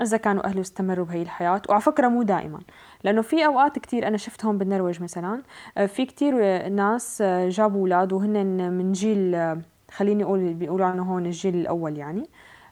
[0.02, 1.62] إذا كانوا أهله استمروا بهي الحياة.
[1.68, 2.60] وعلى فكرة مو دائما
[3.04, 5.42] لأنه في أوقات كتير أنا شفتهم بالنرويج مثلا
[5.86, 6.34] في كتير
[6.68, 9.56] ناس جابوا أولاد وهن من جيل
[9.90, 12.28] خليني أقول بيقولوا عنه هون الجيل الأول يعني.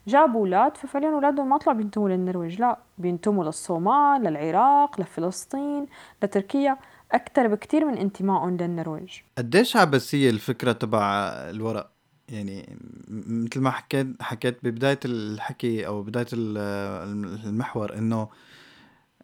[0.07, 5.87] جابوا أولاد ففعليا أولادهم ما طلعوا بينتموا للنرويج لا بينتموا للصومال للعراق لفلسطين
[6.23, 6.79] لتركيا
[7.13, 9.11] أكثر بكثير من انتمائهم للنرويج.
[9.39, 11.03] قديش عبثية الفكرة تبع
[11.51, 11.91] الورق؟
[12.29, 12.79] يعني
[13.09, 18.29] مثل ما حكيت حكيت ببداية الحكي أو بداية المحور إنه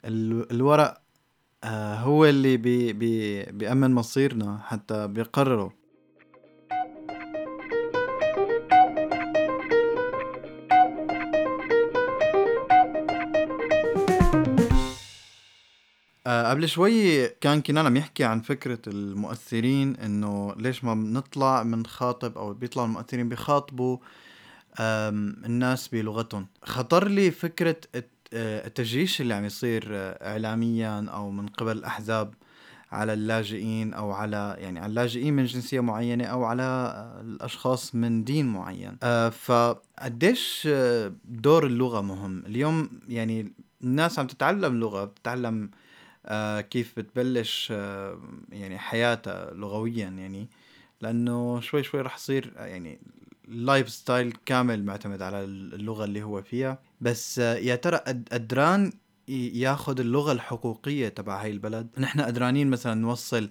[0.04, 1.02] الورق
[1.64, 5.70] آه، هو اللي بي بي بيأمن مصيرنا حتى بيقرروا
[16.50, 22.54] قبل شوي كان كنان عم يحكي عن فكرة المؤثرين إنه ليش ما بنطلع بنخاطب أو
[22.54, 23.98] بيطلعوا المؤثرين بيخاطبوا
[24.80, 26.46] الناس بلغتهم.
[26.62, 27.76] خطر لي فكرة
[28.34, 32.34] آه، التجيش اللي عم يصير آه، اعلاميا أو من قبل الأحزاب
[32.92, 38.24] على اللاجئين أو على يعني على اللاجئين من جنسية معينة أو على آه، الأشخاص من
[38.24, 38.96] دين معين.
[39.30, 40.68] فقديش
[41.24, 43.52] دور اللغة مهم؟ اليوم يعني
[43.84, 45.70] الناس عم تتعلم لغة بتتعلم
[46.70, 47.70] كيف بتبلش
[48.50, 50.48] يعني حياتها لغويا يعني.
[51.00, 53.00] لأنه شوي شوي رح يصير يعني
[53.48, 56.78] ال lifestyle كامل معتمد على اللغة اللي هو فيها.
[57.00, 57.96] بس يا ترى
[58.32, 58.92] قدران
[59.28, 63.50] ياخذ اللغة الحقوقية تبع هاي البلد؟ نحن قدرانين مثلا نوصل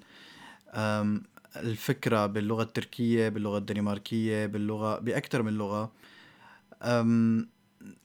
[1.55, 5.91] الفكرة باللغة التركية باللغة الدنماركية باللغة باكثر من لغة.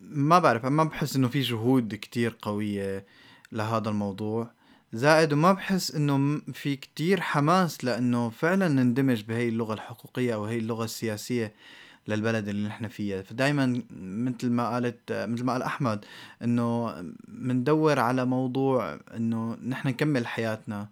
[0.01, 3.07] ما بعرف ما بحس إنه في جهود كتير قوية
[3.53, 4.56] لهذا الموضوع.
[4.97, 10.59] زائد وما بحس إنه في كتير حماس لأنه فعلا نندمج بهي اللغة الحقوقية أو هي
[10.59, 11.55] اللغة السياسية
[12.09, 13.23] للبلد اللي نحن فيها.
[13.23, 16.05] فدايما مثل ما قالت مثل ما قال أحمد
[16.43, 16.95] إنه
[17.29, 20.89] بندور على موضوع إنه نحن نكمل حياتنا.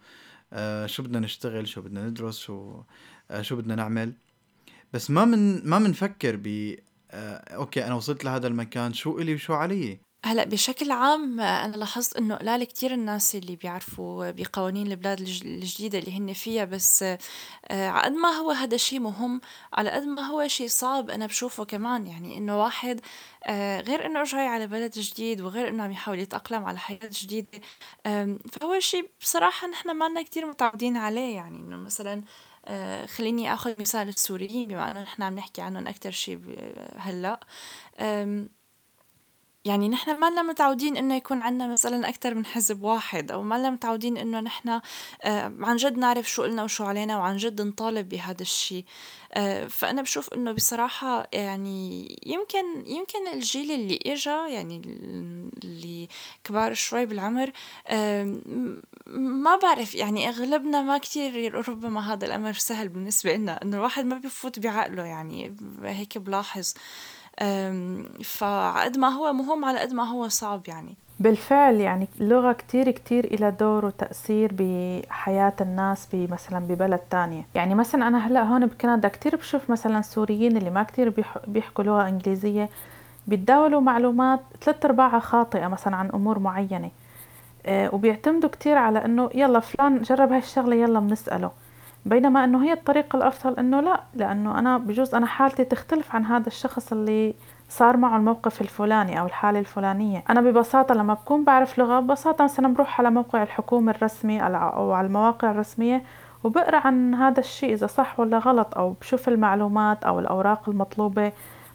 [0.52, 2.82] آه شو بدنا نشتغل؟ شو بدنا ندرس؟ شو
[3.30, 4.12] آه شو بدنا نعمل؟
[4.92, 6.76] بس ما من ما بنفكر ب
[7.10, 12.16] آه أوكي أنا وصلت لهذا المكان شو إلي وشو علي؟ هلأ بشكل عام أنا لاحظت
[12.16, 18.04] إنه قلال كتير الناس اللي بيعرفوا بقوانين البلاد الجديدة اللي هن فيها بس آه، على
[18.04, 19.40] قد ما هو هذا شيء مهم
[19.72, 22.06] على قد ما هو شيء صعب أنا بشوفه كمان.
[22.06, 23.00] يعني إنه واحد
[23.44, 27.60] آه، غير إنه جاي على بلد جديد وغير إنه عم يحاول يتأقلم على حياة جديدة
[28.52, 31.34] فهو شيء بصراحة نحن ما لنا كتير متعودين عليه.
[31.36, 32.22] يعني إنه مثلا
[32.66, 36.40] آه، خليني آخذ مثال السوريين بما إنه نحن عم نحكي عنهم أكتر شيء
[36.96, 37.40] هلأ
[39.64, 43.54] يعني نحن ما لنا متعودين إنه يكون عنا مثلًا أكتر من حزب واحد أو ما
[43.58, 44.80] لنا متعودين إنه نحن آه،
[45.60, 48.84] عن جد نعرف شو إلنا وشو علينا وعن جد نطالب بهذا الشي،
[49.34, 54.82] آه، فأنا بشوف إنه بصراحة يعني يمكن يمكن الجيل اللي إجا يعني
[55.64, 56.08] اللي
[56.44, 57.50] كبار شوي بالعمر
[59.06, 64.18] ما بعرف يعني أغلبنا ما كتير ربما هذا الأمر سهل بالنسبة لنا إنه الواحد ما
[64.18, 66.74] بفوت بعقله يعني هيك بلاحظ.
[68.24, 70.94] فقد ما هو مهم على قد ما هو صعب يعني.
[71.20, 77.46] بالفعل يعني اللغة كتير كتير إلى دور وتأثير بحياة الناس مثلا ببلد تانية.
[77.54, 81.14] يعني مثلا أنا هلأ هون بكندا كتير بشوف مثلا سوريين اللي ما كتير
[81.46, 82.68] بيحكوا لغة إنجليزية
[83.26, 86.90] بيتداولوا معلومات ثلاث أرباعها خاطئة مثلا عن أمور معينة.
[87.66, 91.50] آه، وبيعتمدوا كتير على إنه يلا فلان جرب هاي الشغلة يلا بنسأله.
[92.06, 96.46] بينما إنه هي الطريقة الأفضل إنه لا لأنه أنا بجوز أنا حالتي تختلف عن هذا
[96.46, 97.34] الشخص اللي
[97.68, 100.24] صار معه الموقف الفلاني أو الحالة الفلانية.
[100.30, 105.06] أنا ببساطة لما بكون بعرف لغة ببساطة مثلا بروح على موقع الحكومة الرسمي أو على
[105.06, 106.02] المواقع الرسمية
[106.44, 111.32] وبقرأ عن هذا الشيء إذا صح ولا غلط أو بشوف المعلومات أو الأوراق المطلوبة.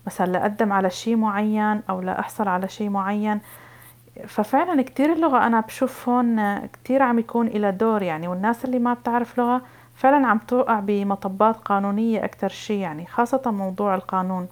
[0.08, 3.40] مثلا لأقدم على شيء معين أو لأحصل على شيء معين.
[4.28, 8.94] ففعلا كتير اللغة أنا بشوف هون كتير عم يكون إلى دور يعني والناس اللي ما
[8.94, 9.62] بتعرف لغة
[10.00, 14.48] فعلا عم توقع بمطبات قانونية أكتر شي يعني خاصة موضوع القانون.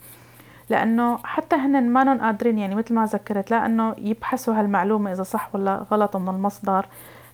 [0.69, 5.49] لأنه حتى هن ما قادرين يعني مثل ما ذكرت لا أنه يبحثوا هالمعلومة إذا صح
[5.55, 6.85] ولا غلط من المصدر.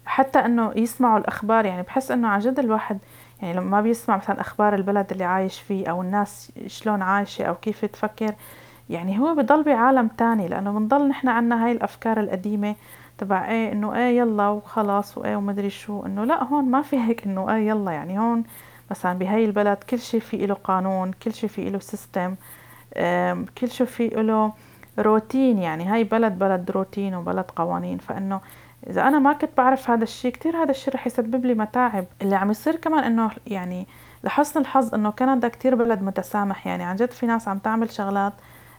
[0.05, 2.97] حتى أنه يسمعوا الأخبار يعني بحس أنه عن جد الواحد
[3.41, 7.55] يعني لما ما بيسمع مثلا أخبار البلد اللي عايش فيه أو الناس شلون عايشة أو
[7.55, 8.33] كيف تفكر
[8.89, 10.47] يعني هو بضل بعالم تاني.
[10.47, 12.75] لأنه بنضل نحن عنا هاي الأفكار القديمة
[13.17, 17.25] تبع إيه إنه إيه يلا وخلاص وإيه ومدري شو إنه لا هون ما في هيك
[17.25, 18.43] إنه إيه يلا يعني هون
[18.91, 22.35] مثلا بهاي البلد كل شيء في له قانون كل شيء في له system
[23.57, 24.53] كل شيء في له
[24.99, 27.97] روتين يعني هاي بلد بلد روتين وبلد قوانين.
[27.97, 28.41] فإنه
[28.89, 32.05] إذا أنا ما كنت بعرف هذا الشيء كتير هذا الشيء رح يسبب لي متاعب.
[32.21, 33.87] اللي عم يصير كمان إنه يعني
[34.23, 38.33] لحسن الحظ إنه كندا كتير بلد متسامح يعني عن جد في ناس عم تعمل شغلات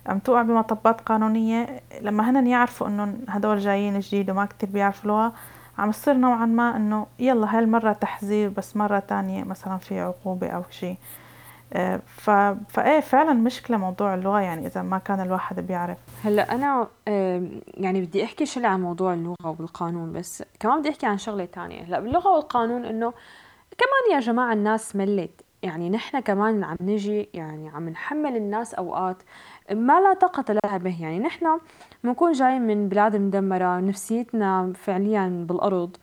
[0.07, 1.81] عم توقع بمطبات قانونية.
[2.01, 5.33] لما هن يعرفوا انه هدول جايين جديد وما كتير بيعرفوا لغة
[5.79, 10.63] عم يصير نوعا ما إنه يلا هالمرة تحذير بس مرة تانية مثلا في عقوبة أو
[10.71, 10.97] شيء
[11.73, 12.31] آه، ف...
[12.69, 15.99] فإيه فعلا مشكلة موضوع اللغة يعني إذا ما كان الواحد بيعرف.
[16.25, 16.89] هلأ أنا
[17.77, 21.83] يعني بدي أحكي شوي عن موضوع اللغة والقانون بس كمان بدي أحكي عن شغلة تانية.
[21.83, 23.13] هلأ باللغة والقانون إنه
[23.79, 25.45] كمان يا جماعة الناس ملت.
[25.63, 29.17] يعني نحن كمان عم نجي يعني عم نحمل الناس أوقات
[29.73, 31.03] ما لا طاقة لها به.
[31.03, 31.61] يعني نحن
[32.05, 35.97] بنكون جايين من بلاد مدمرة نفسيتنا فعليا بالأرض.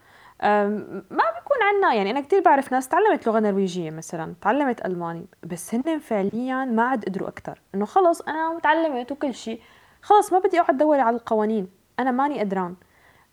[0.43, 5.75] ما بيكون عنا يعني أنا كتير بعرف ناس تعلمت لغة نرويجية مثلا تعلمت ألماني بس
[5.75, 7.61] هن فعليا ما عاد قدروا أكتر.
[7.75, 9.61] إنه خلص أنا تعلمت وكل شيء
[10.01, 11.67] خلص ما بدي أقعد أدور على القوانين
[11.99, 12.75] أنا ماني قدران.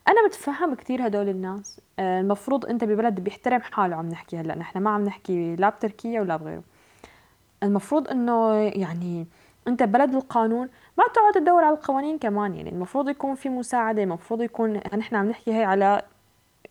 [0.09, 1.81] أنا بتفهم كتير هدول الناس.
[1.99, 6.21] آه، المفروض أنت ببلد بيحترم حاله عم نحكي هلأ نحن ما عم نحكي لا بتركيا
[6.21, 6.63] ولا بغيره.
[7.63, 9.27] المفروض إنه يعني
[9.69, 12.55] أنت بلد القانون ما تقعد تدور على القوانين كمان.
[12.55, 16.03] يعني المفروض يكون في مساعدة المفروض يكون نحن عم نحكي هي على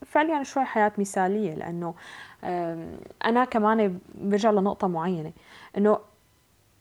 [0.06, 1.94] فعليا شوي حياة مثالية لأنه
[3.26, 5.32] أنا كمان برجع لنقطة معينة.
[5.78, 6.00] إنه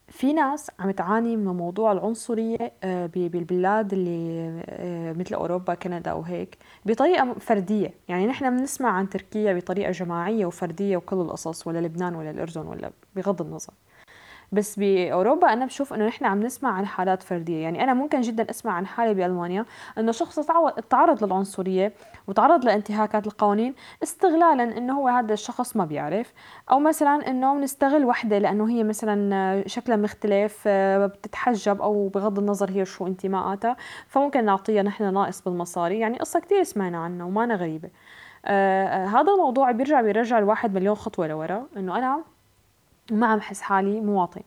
[0.09, 6.59] في ناس عم تعاني من موضوع العنصرية آه، بالبلاد اللي آه، مثل أوروبا كندا وهيك
[6.85, 7.95] بطريقة فردية.
[8.09, 12.91] يعني نحن بنسمع عن تركيا بطريقة جماعية وفردية وكل القصص ولا لبنان ولا الأردن ولا
[13.17, 13.73] بغض النظر.
[14.53, 17.63] بس بأوروبا أنا بشوف إنه نحن عم نسمع عن حالات فردية.
[17.63, 19.65] يعني أنا ممكن جدا أسمع عن حاله بألمانيا
[19.99, 20.41] إنه شخص
[20.91, 21.93] تعرض للعنصرية
[22.27, 26.33] وتعرض لانتهاكات القوانين استغلالا إنه هو هذا الشخص ما بيعرف.
[26.71, 32.85] أو مثلا إنه بنستغل وحدة لأنه هي مثلا شكلها مختلف بتتحجب أو بغض النظر هي
[32.85, 33.77] شو انتماءاتها
[34.07, 35.99] فممكن نعطيها نحن ناقص بالمصاري.
[35.99, 37.91] يعني قصة كثير سمعنا عنها وما غريبة.
[38.45, 41.67] آه هذا الموضوع بيرجع بيرجع الواحد مليون خطوة لورا.
[41.77, 42.23] إنه أنا
[43.11, 44.43] ما عم حس حالي مواطن.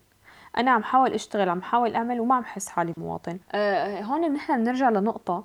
[0.57, 3.39] أنا عم حاول أشتغل عم حاول أعمل وما عم حس حالي مواطن.
[3.51, 5.43] أه هون نحن بنرجع لنقطة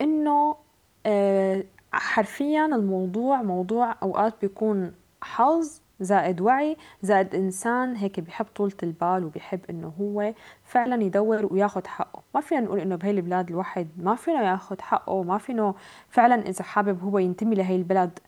[0.00, 0.56] إنه
[1.06, 9.24] أه حرفيا الموضوع موضوع أوقات بيكون حظ زائد وعي زائد إنسان هيك بيحب طولة البال
[9.24, 10.32] وبيحب إنه هو
[10.64, 12.22] فعلا يدور وياخذ حقه.
[12.34, 15.74] ما فينا نقول إنه بهي البلاد الواحد ما فينا ياخذ حقه ما فينا
[16.08, 18.18] فعلا إذا حابب هو ينتمي لهي البلد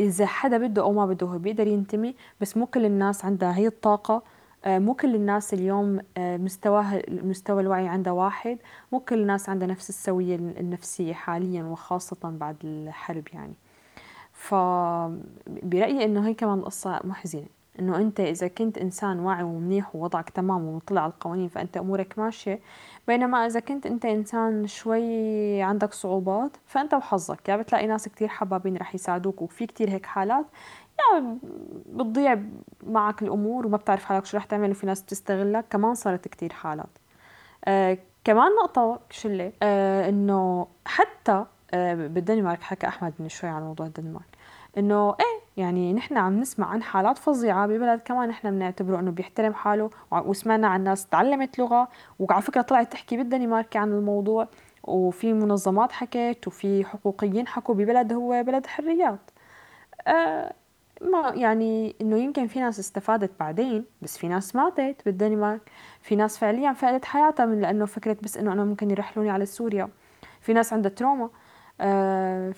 [0.00, 3.66] إذا حدا بده أو ما بده هو بيقدر ينتمي بس مو كل الناس عندها هي
[3.66, 4.22] الطاقة.
[4.64, 8.58] آه، مو كل الناس اليوم آه، مستواها مستوى الوعي عندها واحد.
[8.92, 13.54] مو كل الناس عندها نفس السوية النفسية حاليا وخاصة بعد الحرب يعني.
[14.32, 17.46] فبرأيي إنه هي كمان القصة محزنة.
[17.80, 22.60] إنه أنت إذا كنت إنسان واعي ومنيح ووضعك تمام ومطلع على القوانين فأنت أمورك ماشية
[23.08, 28.76] بينما إذا كنت أنت إنسان شوي عندك صعوبات فأنت وحظك يا بتلاقي ناس كتير حبابين
[28.76, 30.46] رح يساعدوك وفي كتير هيك حالات
[30.98, 31.38] يا
[31.86, 32.38] بتضيع
[32.86, 36.98] معك الأمور وما بتعرف حالك شو رح تعمل وفي ناس بتستغلك كمان صارت كتير حالات.
[37.64, 41.44] آه كمان نقطة شلة آه إنه حتى
[41.74, 44.28] آه بالدنمارك حكى أحمد من شوي عن موضوع الدنمارك
[44.78, 49.54] إنه إيه يعني نحن عم نسمع عن حالات فظيعة ببلد كمان نحن بنعتبره إنه بيحترم
[49.54, 51.88] حاله وسمعنا عن ناس تعلمت لغة
[52.18, 54.48] وعلى فكرة طلعت تحكي بالدنمارك عن الموضوع
[54.82, 59.30] وفي منظمات حكت وفي حقوقيين حكوا ببلد هو بلد حريات.
[60.06, 60.54] آه
[61.00, 65.70] ما يعني إنه يمكن في ناس استفادت بعدين بس في ناس ماتت بالدنمارك.
[66.02, 69.88] في ناس فعليا فقدت حياتها من لأنه فكرت بس إنه أنا ممكن يرحلوني على سوريا.
[70.40, 71.30] في ناس عندها تروما.
[71.80, 72.52] آه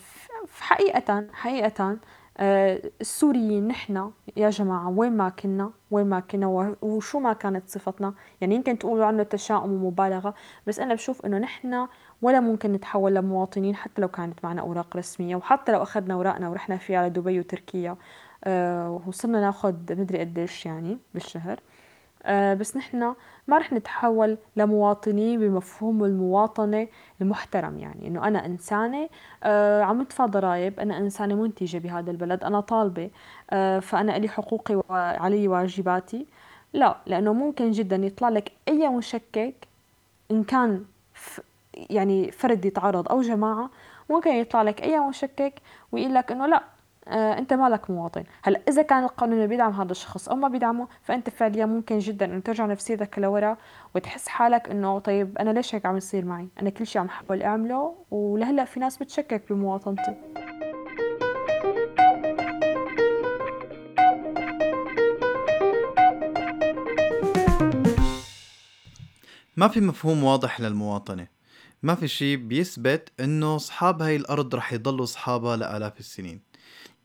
[0.61, 1.99] حقيقة حقيقة
[2.41, 8.15] السوريين نحن يا جماعة وين ما كنا وين ما كنا وشو ما كانت صفتنا.
[8.41, 10.35] يعني يمكن تقولوا عنه تشاؤم ومبالغة
[10.67, 11.87] بس أنا بشوف إنه نحن
[12.23, 16.77] ولا ممكن نتحول لمواطنين حتى لو كانت معنا أوراق رسمية وحتى لو أخذنا أوراقنا ورحنا
[16.77, 17.97] فيها على دبي وتركيا.
[18.45, 21.61] أه وصرنا ناخذ مدري قديش يعني بالشهر.
[22.27, 23.15] آه، بس نحن
[23.49, 26.89] ما رح نتحول لمواطنين بمفهوم المواطنة
[27.21, 29.09] المحترم يعني إنه أنا إنسانة
[29.43, 33.11] آه، عم ادفع ضرائب أنا إنسانة منتجة بهذا البلد أنا طالبة
[33.51, 36.27] آه، فأنا لي حقوقي وعلي واجباتي.
[36.73, 39.55] لا لأنه ممكن جدا يطلع لك أي مشكك
[40.31, 40.85] إن كان
[41.91, 43.71] يعني فرد يتعرض أو جماعة
[44.11, 45.55] ممكن يطلع لك أي مشكك
[45.93, 46.63] ويقول لك إنه لا
[47.09, 48.25] أنت مالك مواطن.
[48.43, 52.41] هلأ إذا كان القانون بيدعم هذا الشخص أو ما بيدعمه فأنت فعليا ممكن جدا إنه
[52.41, 53.57] ترجع نفسيتك لورا
[53.95, 57.43] وتحس حالك إنه طيب أنا ليش هيك عم يصير معي؟ أنا كل شيء عم حاول
[57.43, 60.15] أعمله ولهلأ في ناس بتشكك بمواطنتي.
[69.57, 71.27] ما في مفهوم واضح للمواطنة.
[71.83, 76.41] ما في شيء بيثبت إنه أصحاب هاي الأرض رح يضلوا أصحابها لآلاف السنين.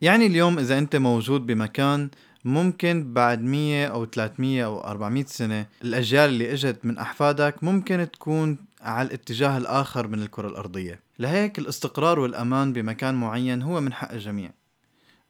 [0.01, 2.09] يعني اليوم إذا أنت موجود بمكان
[2.45, 8.57] ممكن بعد مية أو 300 أو 400 سنة الأجيال اللي إجت من أحفادك ممكن تكون
[8.81, 10.99] على الاتجاه الآخر من الكرة الأرضية.
[11.19, 14.51] لهيك الاستقرار والأمان بمكان معين هو من حق الجميع.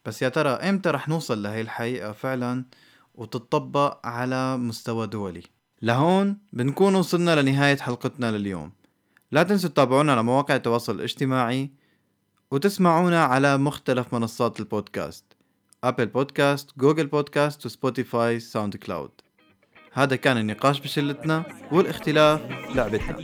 [0.05, 2.65] بس يا ترى إمتى رح نوصل لهي الحقيقة فعلا
[3.15, 5.43] وتطبق على مستوى دولي؟
[5.81, 8.71] لهون بنكون وصلنا لنهاية حلقتنا لليوم.
[9.31, 11.69] لا تنسوا تتابعونا على مواقع التواصل الاجتماعي
[12.51, 15.25] وتسمعونا على مختلف منصات البودكاست
[15.83, 19.11] Apple Podcasts، Google Podcasts و Spotify SoundCloud
[19.93, 22.41] هذا كان النقاش بشلتنا والاختلاف
[22.75, 23.17] لعبتنا.